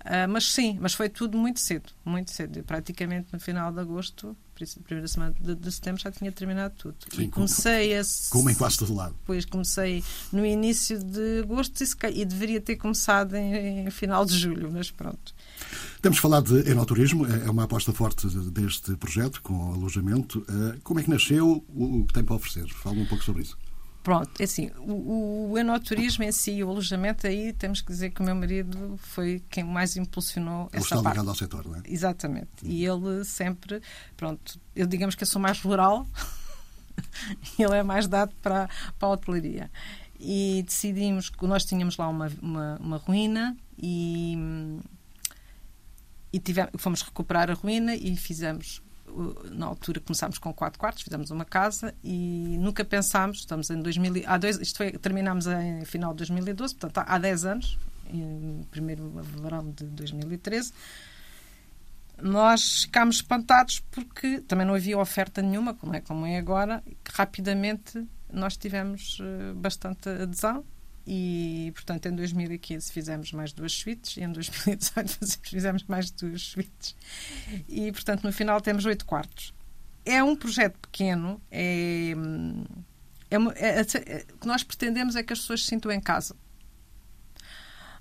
Uh, 0.01 0.29
mas 0.29 0.51
sim, 0.51 0.77
mas 0.79 0.93
foi 0.93 1.09
tudo 1.09 1.37
muito 1.37 1.59
cedo. 1.59 1.89
Muito 2.03 2.29
cedo. 2.31 2.63
Praticamente 2.63 3.29
no 3.33 3.39
final 3.39 3.71
de 3.71 3.79
agosto, 3.79 4.37
primeira 4.83 5.07
semana 5.07 5.33
de, 5.39 5.55
de 5.55 5.71
setembro, 5.71 6.01
já 6.01 6.11
tinha 6.11 6.31
terminado 6.31 6.75
tudo. 6.77 6.95
Sim, 7.13 7.23
e 7.23 7.27
comecei 7.27 7.97
a. 7.97 8.01
Como 8.29 8.49
em 8.49 8.55
quase 8.55 8.77
todo 8.77 8.93
lado. 8.93 9.15
Pois 9.25 9.45
comecei 9.45 10.03
no 10.31 10.45
início 10.45 10.99
de 11.03 11.39
agosto 11.39 11.83
e, 11.83 12.21
e 12.21 12.25
deveria 12.25 12.61
ter 12.61 12.75
começado 12.75 13.35
em, 13.35 13.87
em 13.87 13.89
final 13.89 14.25
de 14.25 14.37
julho, 14.37 14.71
mas 14.71 14.91
pronto. 14.91 15.33
Temos 16.01 16.19
falado 16.19 16.61
de 16.61 16.69
enoturismo, 16.69 17.25
é, 17.25 17.47
é 17.47 17.49
uma 17.49 17.63
aposta 17.63 17.91
forte 17.91 18.27
deste 18.27 18.95
projeto 18.95 19.41
com 19.41 19.73
alojamento. 19.73 20.45
Eh, 20.47 20.77
como 20.83 20.99
é 20.99 21.03
que 21.03 21.09
nasceu? 21.09 21.65
O 21.69 22.05
que 22.05 22.13
tem 22.13 22.23
para 22.23 22.35
oferecer? 22.35 22.67
Fala 22.73 22.97
um 22.97 23.05
pouco 23.05 23.23
sobre 23.23 23.41
isso. 23.41 23.57
Pronto, 24.05 24.29
é 24.39 24.43
assim, 24.43 24.69
o, 24.77 25.49
o 25.49 25.57
enoturismo 25.57 26.23
em 26.23 26.31
si, 26.31 26.63
o 26.63 26.69
alojamento, 26.69 27.25
aí 27.25 27.51
temos 27.53 27.81
que 27.81 27.91
dizer 27.91 28.11
que 28.11 28.21
o 28.21 28.23
meu 28.23 28.35
marido 28.35 28.99
foi 28.99 29.43
quem 29.49 29.63
mais 29.63 29.97
impulsionou 29.97 30.69
ele 30.71 30.77
essa 30.77 30.85
está 30.85 31.01
parte. 31.01 31.15
ligado 31.15 31.29
ao 31.29 31.35
setor, 31.35 31.65
não 31.67 31.77
é? 31.77 31.81
Exatamente. 31.85 32.47
E 32.61 32.85
ele 32.85 33.25
sempre, 33.25 33.81
pronto, 34.15 34.59
eu 34.75 34.85
digamos 34.85 35.15
que 35.15 35.23
eu 35.23 35.27
sou 35.27 35.41
mais 35.41 35.59
rural, 35.59 36.05
ele 37.57 37.73
é 37.73 37.81
mais 37.81 38.07
dado 38.07 38.31
para, 38.43 38.69
para 38.99 39.07
a 39.07 39.11
hotelaria. 39.11 39.71
E 40.19 40.63
decidimos 40.67 41.31
que 41.31 41.47
nós 41.47 41.65
tínhamos 41.65 41.97
lá 41.97 42.07
uma, 42.07 42.31
uma, 42.43 42.77
uma 42.79 42.97
ruína 42.97 43.57
e 43.75 44.37
e 46.35 46.39
tivemos, 46.39 46.71
fomos 46.77 47.01
recuperar 47.01 47.49
a 47.49 47.53
ruína 47.53 47.95
e 47.95 48.13
fizemos 48.17 48.83
na 49.51 49.67
altura 49.67 50.01
começámos 50.01 50.37
com 50.37 50.53
quatro 50.53 50.77
quartos, 50.77 51.01
fizemos 51.01 51.31
uma 51.31 51.45
casa 51.45 51.95
e 52.03 52.57
nunca 52.59 52.83
pensámos, 52.83 53.37
estamos 53.37 53.69
em 53.69 53.81
2000, 53.81 54.23
há 54.27 54.37
dois, 54.37 54.57
isto 54.57 54.75
foi, 54.75 54.91
terminámos 54.91 55.47
em 55.47 55.85
final 55.85 56.11
de 56.11 56.17
2012, 56.17 56.75
portanto 56.75 57.07
há 57.07 57.17
10 57.17 57.45
anos, 57.45 57.79
em 58.09 58.67
primeiro 58.69 59.09
verão 59.21 59.71
de 59.71 59.85
2013, 59.85 60.73
nós 62.21 62.81
ficámos 62.81 63.15
espantados 63.17 63.79
porque 63.89 64.41
também 64.41 64.67
não 64.67 64.73
havia 64.75 64.99
oferta 64.99 65.41
nenhuma, 65.41 65.73
como 65.73 65.95
é 65.95 66.01
como 66.01 66.25
é 66.25 66.37
agora, 66.37 66.83
rapidamente 67.13 68.05
nós 68.29 68.57
tivemos 68.57 69.19
eh, 69.21 69.53
bastante 69.53 70.09
adesão 70.09 70.65
e, 71.07 71.71
portanto, 71.75 72.07
em 72.07 72.15
2015 72.15 72.91
fizemos 72.91 73.31
mais 73.31 73.53
duas 73.53 73.71
suítes 73.73 74.17
e 74.17 74.21
em 74.21 74.31
2018 74.31 75.39
fizemos 75.47 75.83
mais 75.83 76.09
duas 76.09 76.41
suítes. 76.41 76.95
E, 77.67 77.91
portanto, 77.91 78.23
no 78.23 78.31
final 78.31 78.59
temos 78.59 78.85
oito 78.85 79.05
quartos. 79.05 79.53
É 80.03 80.23
um 80.23 80.35
projeto 80.35 80.77
pequeno, 80.79 81.41
é, 81.51 82.13
é, 83.29 83.35
é, 83.35 83.79
é, 83.79 84.25
o 84.33 84.37
que 84.37 84.47
nós 84.47 84.63
pretendemos 84.63 85.15
é 85.15 85.23
que 85.23 85.33
as 85.33 85.39
pessoas 85.39 85.61
se 85.61 85.67
sintam 85.67 85.91
em 85.91 85.99
casa. 85.99 86.35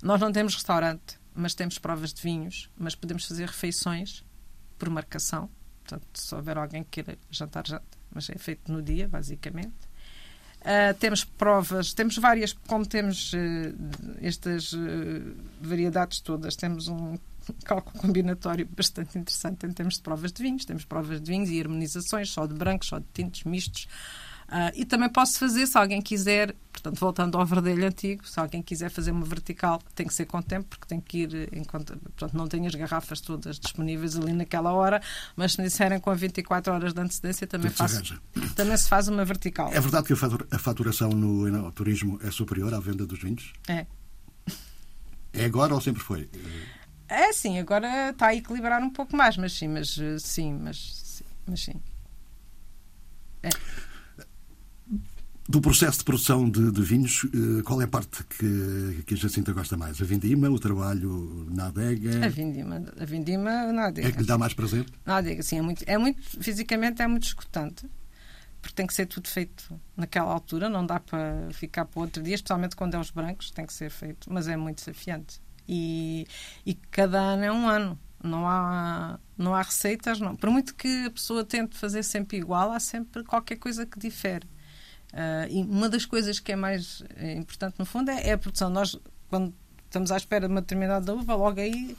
Nós 0.03 0.21
não 0.21 0.31
temos 0.31 0.55
restaurante, 0.55 1.19
mas 1.35 1.55
temos 1.55 1.79
provas 1.79 2.13
de 2.13 2.23
vinhos, 2.23 2.71
mas 2.77 2.95
podemos 2.95 3.27
fazer 3.27 3.47
refeições 3.47 4.25
por 4.79 4.89
marcação. 4.91 5.51
Portanto, 5.83 6.07
se 6.15 6.35
houver 6.35 6.57
alguém 6.57 6.85
que 6.85 7.03
queira 7.03 7.19
jantar, 7.31 7.67
janta. 7.67 7.99
Mas 8.11 8.31
é 8.31 8.39
feito 8.39 8.71
no 8.71 8.83
dia, 8.83 9.09
basicamente. 9.09 9.75
Uh, 10.65 10.95
temos 10.99 11.25
provas, 11.25 11.93
temos 11.93 12.17
várias, 12.17 12.55
como 12.67 12.87
temos 12.87 13.35
uh, 13.35 13.37
estas 14.23 14.73
uh, 14.73 14.79
variedades 15.61 16.21
todas, 16.21 16.57
temos 16.57 16.89
um 16.89 17.19
cálculo 17.65 18.01
combinatório 18.01 18.67
bastante 18.75 19.19
interessante 19.19 19.67
em 19.67 19.73
termos 19.73 19.97
de 19.97 20.03
provas 20.03 20.33
de 20.33 20.43
vinhos. 20.43 20.65
Temos 20.65 20.87
provas 20.87 21.21
de 21.21 21.31
vinhos 21.31 21.51
e 21.51 21.61
harmonizações, 21.61 22.31
só 22.31 22.47
de 22.47 22.55
brancos, 22.55 22.89
só 22.89 22.99
de 22.99 23.05
tintos 23.13 23.45
mistos. 23.45 23.87
Uh, 24.49 24.71
e 24.75 24.85
também 24.85 25.09
posso 25.09 25.39
fazer, 25.39 25.67
se 25.67 25.77
alguém 25.77 26.03
quiser, 26.03 26.55
portanto, 26.71 26.99
voltando 26.99 27.39
ao 27.39 27.47
verdelho 27.47 27.87
antigo, 27.87 28.27
se 28.29 28.39
alguém 28.39 28.63
quiser 28.63 28.91
fazer 28.91 29.11
uma 29.11 29.25
vertical, 29.25 29.81
tem 29.95 30.07
que 30.07 30.13
ser 30.13 30.27
com 30.27 30.41
tempo, 30.43 30.69
porque 30.69 30.87
tem 30.87 31.01
que 31.01 31.19
ir 31.19 31.49
em 31.53 31.65
conta. 31.65 31.97
Portanto, 31.97 32.37
não 32.37 32.47
tenho 32.47 32.67
as 32.67 32.75
garrafas 32.75 33.21
todas 33.21 33.59
disponíveis 33.59 34.17
ali 34.17 34.33
naquela 34.33 34.73
hora, 34.73 35.01
mas 35.35 35.53
se 35.53 35.61
me 35.61 35.67
disserem 35.67 35.99
com 35.99 36.15
24 36.15 36.73
horas 36.73 36.93
de 36.93 37.01
antecedência, 37.01 37.47
também, 37.47 37.71
faço, 37.71 38.21
também 38.55 38.77
se 38.77 38.89
faz 38.89 39.09
uma 39.09 39.25
vertical. 39.25 39.73
É 39.73 39.81
verdade 39.81 40.07
que 40.07 40.13
a 40.13 40.59
faturação 40.59 41.11
no 41.11 41.73
turismo 41.73 42.19
é 42.23 42.31
superior 42.31 42.73
à 42.75 42.81
venda 42.81 43.07
dos 43.07 43.21
vinhos? 43.21 43.53
É. 43.67 43.87
É 45.33 45.45
agora 45.47 45.75
ou 45.75 45.81
sempre 45.81 46.03
foi? 46.03 46.29
É 47.09 47.33
sim, 47.33 47.59
agora 47.59 48.11
está 48.11 48.29
a 48.29 48.35
equilibrar 48.35 48.81
um 48.83 48.91
pouco 48.91 49.17
mais, 49.17 49.37
mas 49.37 49.53
sim, 49.53 49.69
mas 49.69 49.99
sim, 50.21 50.53
mas, 50.53 51.23
mas 51.47 51.61
sim. 51.61 51.81
É. 53.43 53.51
Do 55.47 55.61
processo 55.61 55.99
de 55.99 56.05
produção 56.05 56.49
de, 56.49 56.73
de, 56.73 56.83
vinhos, 56.83 57.27
eh, 57.27 57.63
qual 57.63 57.79
é 57.83 57.85
a 57.85 57.89
parte 57.89 58.25
que, 58.25 59.03
que 59.07 59.13
a 59.13 59.17
Jacinta 59.17 59.53
gosta 59.53 59.77
mais? 59.77 60.01
A 60.01 60.05
vindima, 60.05 60.49
o 60.49 60.59
trabalho 60.59 61.47
na 61.51 61.67
adega? 61.67 62.25
A 62.25 62.29
vindima, 62.29 62.83
a 62.99 63.05
vindima 63.05 63.71
na 63.71 63.89
adega. 63.89 64.09
É 64.09 64.13
que 64.13 64.21
lhe 64.21 64.27
dá 64.27 64.39
mais 64.39 64.55
prazer? 64.55 64.87
Na 65.05 65.17
adega, 65.17 65.43
sim. 65.43 65.59
É 65.59 65.63
muito, 65.63 65.85
é 65.87 65.99
muito, 65.99 66.23
fisicamente 66.43 67.03
é 67.03 67.07
muito 67.07 67.25
escutante, 67.25 67.87
porque 68.63 68.75
tem 68.75 68.87
que 68.87 68.95
ser 68.95 69.05
tudo 69.05 69.29
feito 69.29 69.79
naquela 69.95 70.33
altura, 70.33 70.71
não 70.71 70.87
dá 70.87 70.99
para 70.99 71.51
ficar 71.53 71.85
para 71.85 72.01
outro 72.01 72.23
dia, 72.23 72.37
especialmente 72.37 72.75
quando 72.75 72.95
é 72.95 72.99
os 72.99 73.11
brancos, 73.11 73.51
tem 73.51 73.67
que 73.67 73.75
ser 73.75 73.91
feito, 73.91 74.33
mas 74.33 74.49
é 74.49 74.57
muito 74.57 74.79
desafiante. 74.79 75.43
E, 75.69 76.27
e 76.65 76.75
cada 76.75 77.21
ano 77.21 77.45
é 77.45 77.53
um 77.53 77.69
ano. 77.69 77.99
Não 78.23 78.49
há, 78.49 79.19
não 79.37 79.55
há 79.55 79.61
receitas, 79.61 80.19
não. 80.19 80.35
Por 80.35 80.49
muito 80.49 80.75
que 80.75 81.05
a 81.05 81.11
pessoa 81.11 81.45
tente 81.45 81.77
fazer 81.77 82.03
sempre 82.03 82.39
igual, 82.39 82.73
há 82.73 82.81
sempre 82.81 83.23
qualquer 83.23 83.57
coisa 83.57 83.85
que 83.85 83.99
difere. 83.99 84.47
Uh, 85.15 85.47
e 85.49 85.63
uma 85.63 85.89
das 85.89 86.05
coisas 86.05 86.41
que 86.41 86.51
é 86.51 86.57
mais 86.57 87.05
eh, 87.17 87.35
importante, 87.35 87.77
no 87.79 87.87
fundo, 87.87 88.11
é, 88.11 88.31
é, 88.31 88.33
a 88.33 88.39
produção. 88.39 88.69
Nós 88.69 88.99
quando 89.31 89.55
estamos 89.85 90.11
à 90.11 90.17
espera 90.17 90.49
de 90.49 90.53
uma 90.53 90.61
determinada 90.61 91.15
uva, 91.15 91.37
logo 91.37 91.61
aí 91.61 91.97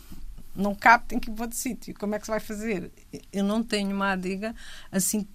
não 0.53 0.75
cabe, 0.75 1.05
tem 1.07 1.17
que 1.17 1.29
ir 1.29 1.33
para 1.33 1.45
outro 1.45 1.57
sítio. 1.57 1.93
Como 1.97 2.13
é 2.13 2.19
que 2.19 2.25
se 2.25 2.31
vai 2.31 2.41
fazer? 2.41 2.91
Eu 3.31 3.45
não 3.45 3.63
tenho 3.63 3.95
uma 3.95 4.11
adega 4.11 4.53
assim 4.91 5.25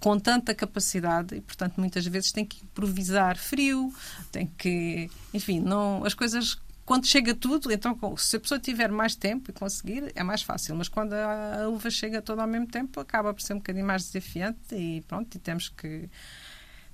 com 0.00 0.18
tanta 0.18 0.52
capacidade 0.52 1.36
e, 1.36 1.40
portanto, 1.40 1.78
muitas 1.78 2.04
vezes 2.06 2.32
tem 2.32 2.44
que 2.44 2.64
improvisar 2.64 3.38
frio, 3.38 3.94
tem 4.32 4.46
que, 4.58 5.08
enfim, 5.32 5.60
não, 5.60 6.04
as 6.04 6.12
coisas 6.12 6.58
quando 6.84 7.06
chega 7.06 7.34
tudo, 7.34 7.72
então 7.72 7.96
se 8.18 8.36
a 8.36 8.40
pessoa 8.40 8.60
tiver 8.60 8.90
mais 8.90 9.14
tempo 9.16 9.50
e 9.50 9.54
conseguir, 9.54 10.12
é 10.14 10.22
mais 10.22 10.42
fácil. 10.42 10.74
Mas 10.74 10.88
quando 10.88 11.14
a 11.14 11.68
uva 11.68 11.88
chega 11.88 12.20
toda 12.20 12.42
ao 12.42 12.48
mesmo 12.48 12.66
tempo, 12.66 13.00
acaba 13.00 13.32
por 13.32 13.40
ser 13.40 13.54
um 13.54 13.58
bocadinho 13.58 13.86
mais 13.86 14.04
desafiante 14.04 14.74
e 14.74 15.00
pronto, 15.08 15.34
e 15.34 15.38
temos 15.38 15.68
que 15.70 16.10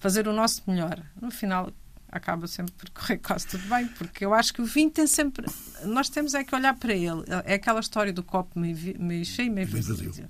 fazer 0.01 0.27
o 0.27 0.33
nosso 0.33 0.63
melhor. 0.67 1.01
No 1.21 1.31
final, 1.31 1.73
acaba 2.09 2.49
sempre 2.49 2.75
por 2.75 2.91
correr 2.91 3.19
quase 3.19 3.47
tudo 3.47 3.69
bem, 3.69 3.87
porque 3.87 4.25
eu 4.25 4.35
acho 4.35 4.53
que 4.53 4.61
o 4.61 4.65
vinho 4.65 4.91
tem 4.91 5.07
sempre. 5.07 5.47
Nós 5.85 6.09
temos 6.09 6.35
é 6.35 6.43
que 6.43 6.55
olhar 6.55 6.75
para 6.75 6.93
ele. 6.93 7.23
É 7.45 7.55
aquela 7.55 7.79
história 7.79 8.13
do 8.13 8.25
copo 8.25 8.59
meio, 8.59 8.77
meio 8.99 9.25
cheio, 9.25 9.53
meio 9.53 9.69
vazio 9.69 10.29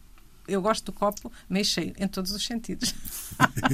eu 0.50 0.60
gosto 0.60 0.86
do 0.86 0.92
copo 0.92 1.32
meio 1.48 1.64
cheio, 1.64 1.94
em 1.96 2.08
todos 2.08 2.32
os 2.32 2.44
sentidos. 2.44 2.94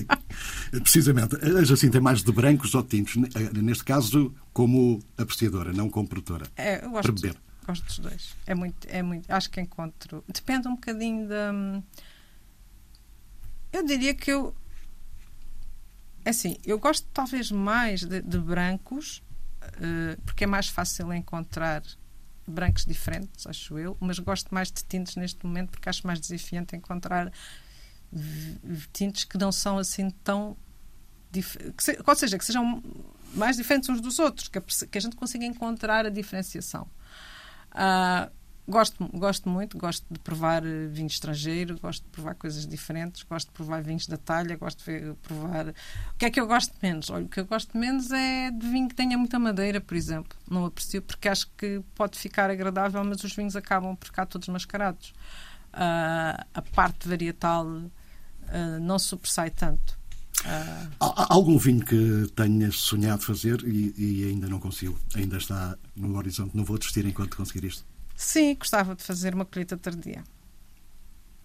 Precisamente. 0.70 1.36
A 1.36 1.64
Jacinta 1.64 1.96
é 1.96 2.00
mais 2.00 2.22
de 2.22 2.30
brancos 2.30 2.74
ou 2.74 2.82
tintos? 2.82 3.16
Neste 3.54 3.84
caso, 3.84 4.34
como 4.52 5.02
apreciadora, 5.16 5.72
não 5.72 5.88
como 5.88 6.06
produtora. 6.06 6.46
É, 6.54 6.84
eu 6.84 6.90
gosto, 6.90 7.12
beber. 7.12 7.36
gosto 7.66 7.84
dos 7.84 7.98
dois. 7.98 8.36
É 8.46 8.54
muito, 8.54 8.86
é 8.88 9.02
muito. 9.02 9.30
Acho 9.30 9.50
que 9.50 9.60
encontro. 9.60 10.22
Depende 10.28 10.68
um 10.68 10.74
bocadinho 10.74 11.28
da. 11.28 11.82
Eu 13.72 13.84
diria 13.84 14.14
que 14.14 14.30
eu. 14.30 14.54
É 16.26 16.30
assim, 16.30 16.56
eu 16.66 16.76
gosto 16.76 17.06
talvez 17.14 17.52
mais 17.52 18.02
de, 18.02 18.20
de 18.20 18.38
brancos, 18.38 19.22
uh, 19.62 20.20
porque 20.22 20.42
é 20.42 20.46
mais 20.48 20.66
fácil 20.66 21.12
encontrar 21.14 21.84
brancos 22.44 22.84
diferentes, 22.84 23.46
acho 23.46 23.78
eu, 23.78 23.96
mas 24.00 24.18
gosto 24.18 24.52
mais 24.52 24.72
de 24.72 24.82
tintos 24.82 25.14
neste 25.14 25.46
momento 25.46 25.70
porque 25.70 25.88
acho 25.88 26.04
mais 26.04 26.18
desafiante 26.18 26.74
encontrar 26.74 27.32
tintos 28.92 29.22
que 29.22 29.38
não 29.38 29.52
são 29.52 29.78
assim 29.78 30.10
tão. 30.24 30.56
Que 31.32 31.84
se, 31.84 31.96
ou 32.04 32.16
seja, 32.16 32.36
que 32.36 32.44
sejam 32.44 32.82
mais 33.32 33.56
diferentes 33.56 33.88
uns 33.88 34.00
dos 34.00 34.18
outros, 34.18 34.48
que 34.48 34.58
a, 34.58 34.62
que 34.62 34.98
a 34.98 35.00
gente 35.00 35.14
consiga 35.14 35.44
encontrar 35.44 36.06
a 36.06 36.10
diferenciação. 36.10 36.88
Uh, 37.70 38.32
Gosto, 38.68 39.08
gosto 39.14 39.48
muito, 39.48 39.78
gosto 39.78 40.04
de 40.10 40.18
provar 40.18 40.66
eh, 40.66 40.88
vinho 40.88 41.06
estrangeiro, 41.06 41.78
gosto 41.80 42.02
de 42.02 42.10
provar 42.10 42.34
coisas 42.34 42.66
diferentes, 42.66 43.22
gosto 43.22 43.46
de 43.46 43.52
provar 43.52 43.80
vinhos 43.80 44.08
da 44.08 44.16
talha, 44.16 44.56
gosto 44.56 44.82
de 44.84 45.14
provar. 45.22 45.68
O 45.68 46.18
que 46.18 46.26
é 46.26 46.30
que 46.30 46.40
eu 46.40 46.48
gosto 46.48 46.74
menos? 46.82 47.08
Olha, 47.08 47.26
o 47.26 47.28
que 47.28 47.38
eu 47.38 47.46
gosto 47.46 47.78
menos 47.78 48.10
é 48.10 48.50
de 48.50 48.66
vinho 48.66 48.88
que 48.88 48.94
tenha 48.96 49.16
muita 49.16 49.38
madeira, 49.38 49.80
por 49.80 49.96
exemplo. 49.96 50.36
Não 50.50 50.64
aprecio 50.64 51.00
porque 51.00 51.28
acho 51.28 51.48
que 51.56 51.80
pode 51.94 52.18
ficar 52.18 52.50
agradável, 52.50 53.04
mas 53.04 53.22
os 53.22 53.32
vinhos 53.36 53.54
acabam 53.54 53.94
por 53.94 54.06
ficar 54.06 54.26
todos 54.26 54.48
mascarados. 54.48 55.10
Uh, 55.72 56.42
a 56.52 56.62
parte 56.74 57.08
varietal 57.08 57.66
uh, 57.68 58.80
não 58.80 58.98
sobressai 58.98 59.50
tanto. 59.50 59.96
Uh... 60.40 60.90
Há 60.98 61.32
algum 61.32 61.56
vinho 61.56 61.84
que 61.84 62.26
tenha 62.34 62.72
sonhado 62.72 63.22
fazer 63.22 63.62
e, 63.62 63.94
e 63.96 64.24
ainda 64.24 64.48
não 64.48 64.58
consigo? 64.58 64.98
Ainda 65.14 65.36
está 65.36 65.78
no 65.94 66.16
horizonte? 66.16 66.56
Não 66.56 66.64
vou 66.64 66.76
desistir 66.76 67.06
enquanto 67.06 67.36
conseguir 67.36 67.64
isto? 67.64 67.84
Sim, 68.16 68.54
gostava 68.54 68.94
de 68.94 69.02
fazer 69.02 69.34
uma 69.34 69.44
colheita 69.44 69.76
tardia. 69.76 70.24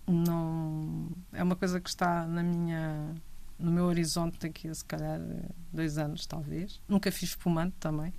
Não, 0.08 1.12
é 1.34 1.44
uma 1.44 1.56
coisa 1.56 1.80
que 1.80 1.90
está 1.90 2.26
na 2.26 2.42
minha, 2.42 3.14
no 3.60 3.72
meu 3.72 3.86
horizonte 3.86 4.40
daqui 4.40 4.68
a 4.68 4.74
se 4.74 4.84
calhar 4.86 5.20
dois 5.72 5.98
anos, 5.98 6.26
talvez. 6.26 6.82
Nunca 6.88 7.12
fiz 7.12 7.30
espumante 7.30 7.76
também. 7.80 8.14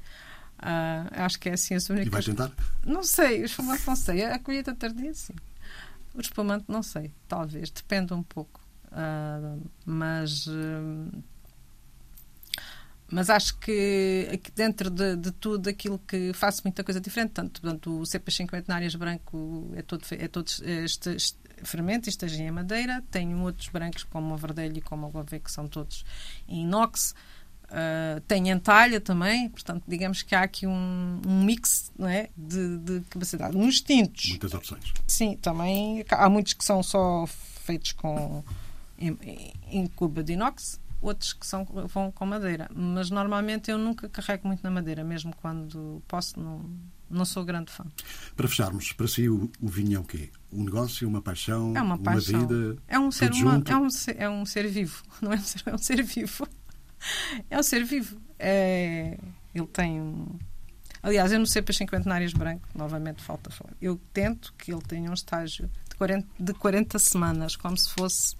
Uh, 0.58 1.08
acho 1.12 1.40
que 1.40 1.48
é 1.48 1.54
assim 1.54 1.74
a 1.74 1.80
sua 1.80 1.96
única. 1.96 2.08
E 2.08 2.12
vai 2.12 2.22
tentar? 2.22 2.52
Não 2.86 3.02
sei, 3.02 3.42
o 3.42 3.44
espumante 3.44 3.86
não 3.86 3.96
sei. 3.96 4.24
A 4.24 4.38
colheita 4.38 4.74
tardia, 4.74 5.12
sim. 5.14 5.34
O 6.14 6.20
espumante 6.20 6.66
não 6.68 6.82
sei, 6.82 7.12
talvez. 7.26 7.70
Depende 7.70 8.12
um 8.12 8.22
pouco. 8.22 8.60
Uh, 8.88 9.60
mas. 9.84 10.46
Uh, 10.46 11.10
mas 13.12 13.28
acho 13.28 13.58
que 13.58 14.40
dentro 14.54 14.88
de, 14.88 15.16
de, 15.16 15.30
tudo 15.32 15.68
aquilo 15.68 15.98
que 15.98 16.32
faço 16.32 16.62
muita 16.64 16.82
coisa 16.82 16.98
diferente, 16.98 17.32
tanto 17.32 17.60
portanto, 17.60 18.00
o 18.00 18.06
cepas 18.06 18.34
cinquentenárias 18.34 18.94
branco 18.94 19.70
é 19.76 19.82
todo, 19.82 20.02
é 20.12 20.26
todo 20.26 20.48
este, 20.66 21.10
este 21.10 21.36
fermento, 21.62 22.08
estagia 22.08 22.46
em 22.46 22.50
madeira, 22.50 23.04
tenho 23.10 23.38
outros 23.42 23.68
brancos 23.68 24.02
como 24.04 24.32
o 24.32 24.36
verdelho 24.38 24.78
e 24.78 24.80
como 24.80 25.06
o 25.06 25.10
gouvet 25.10 25.44
que 25.44 25.52
são 25.52 25.68
todos 25.68 26.06
em 26.48 26.62
inox, 26.62 27.14
uh, 27.64 28.18
tenho 28.22 28.48
entalha 28.48 28.98
também, 28.98 29.50
portanto 29.50 29.84
digamos 29.86 30.22
que 30.22 30.34
há 30.34 30.40
aqui 30.40 30.66
um, 30.66 31.20
um 31.26 31.44
mix 31.44 31.92
não 31.98 32.08
é, 32.08 32.30
de, 32.34 32.78
de 32.78 33.00
capacidade. 33.10 33.54
Nos 33.54 33.82
tintos... 33.82 34.30
Muitas 34.30 34.54
opções. 34.54 34.90
Sim, 35.06 35.36
também 35.36 36.02
há 36.08 36.30
muitos 36.30 36.54
que 36.54 36.64
são 36.64 36.82
só 36.82 37.26
feitos 37.26 37.92
com 37.92 38.42
em, 38.98 39.52
em 39.70 39.86
cuba 39.86 40.24
de 40.24 40.32
inox, 40.32 40.80
outros 41.02 41.32
que 41.32 41.46
são, 41.46 41.64
vão 41.64 42.10
com 42.12 42.24
madeira. 42.24 42.70
Mas 42.74 43.10
normalmente 43.10 43.70
eu 43.70 43.76
nunca 43.76 44.08
carrego 44.08 44.46
muito 44.46 44.62
na 44.62 44.70
madeira, 44.70 45.02
mesmo 45.02 45.34
quando 45.36 46.02
posso, 46.06 46.38
não, 46.38 46.64
não 47.10 47.24
sou 47.24 47.44
grande 47.44 47.70
fã. 47.70 47.84
Para 48.36 48.48
fecharmos, 48.48 48.92
para 48.92 49.08
si 49.08 49.28
o, 49.28 49.50
o 49.60 49.68
vinho 49.68 49.96
é 49.96 50.00
o 50.00 50.04
quê? 50.04 50.30
Um 50.52 50.64
negócio, 50.64 51.06
uma 51.08 51.20
paixão, 51.20 51.76
é 51.76 51.82
uma, 51.82 51.98
paixão. 51.98 52.40
uma 52.40 52.48
vida? 52.48 52.82
É 52.86 52.98
um 52.98 53.10
ser 53.10 53.32
humano, 53.32 53.64
é 53.66 53.76
um 53.76 53.90
ser, 53.90 54.16
é 54.18 54.30
um 54.30 54.46
ser 54.46 54.68
vivo, 54.68 55.02
não 55.20 55.32
é 55.32 55.36
um 55.36 55.42
ser, 55.42 55.62
é 55.66 55.74
um 55.74 55.78
ser 55.78 56.02
vivo. 56.02 56.48
É 57.50 57.58
um 57.58 57.62
ser 57.62 57.84
vivo. 57.84 58.16
É, 58.38 59.18
ele 59.54 59.66
tem 59.66 60.00
um. 60.00 60.38
Aliás, 61.02 61.32
eu 61.32 61.38
não 61.38 61.46
sei 61.46 61.60
para 61.62 61.74
cinquentenários 61.74 62.32
branco, 62.32 62.68
novamente 62.74 63.20
falta 63.22 63.50
falar. 63.50 63.74
Eu 63.82 64.00
tento 64.12 64.54
que 64.56 64.72
ele 64.72 64.82
tenha 64.82 65.10
um 65.10 65.14
estágio 65.14 65.68
de 65.90 65.96
40, 65.96 66.28
de 66.38 66.54
40 66.54 66.98
semanas, 67.00 67.56
como 67.56 67.76
se 67.76 67.90
fosse 67.90 68.36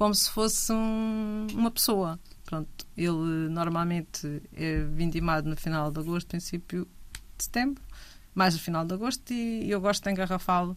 como 0.00 0.14
se 0.14 0.30
fosse 0.30 0.72
um, 0.72 1.46
uma 1.52 1.70
pessoa. 1.70 2.18
Pronto, 2.46 2.86
ele 2.96 3.50
normalmente 3.50 4.42
é 4.54 4.78
vindimado 4.82 5.46
no 5.46 5.54
final 5.54 5.92
de 5.92 6.00
agosto, 6.00 6.26
princípio 6.26 6.88
de 7.36 7.44
setembro, 7.44 7.84
mais 8.34 8.54
no 8.54 8.60
final 8.60 8.82
de 8.86 8.94
agosto, 8.94 9.30
e 9.30 9.70
eu 9.70 9.78
gosto 9.78 10.02
de 10.02 10.10
engarrafá-lo 10.10 10.74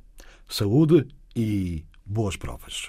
Saúde 0.48 1.06
e 1.36 1.84
boas 2.06 2.36
provas. 2.36 2.82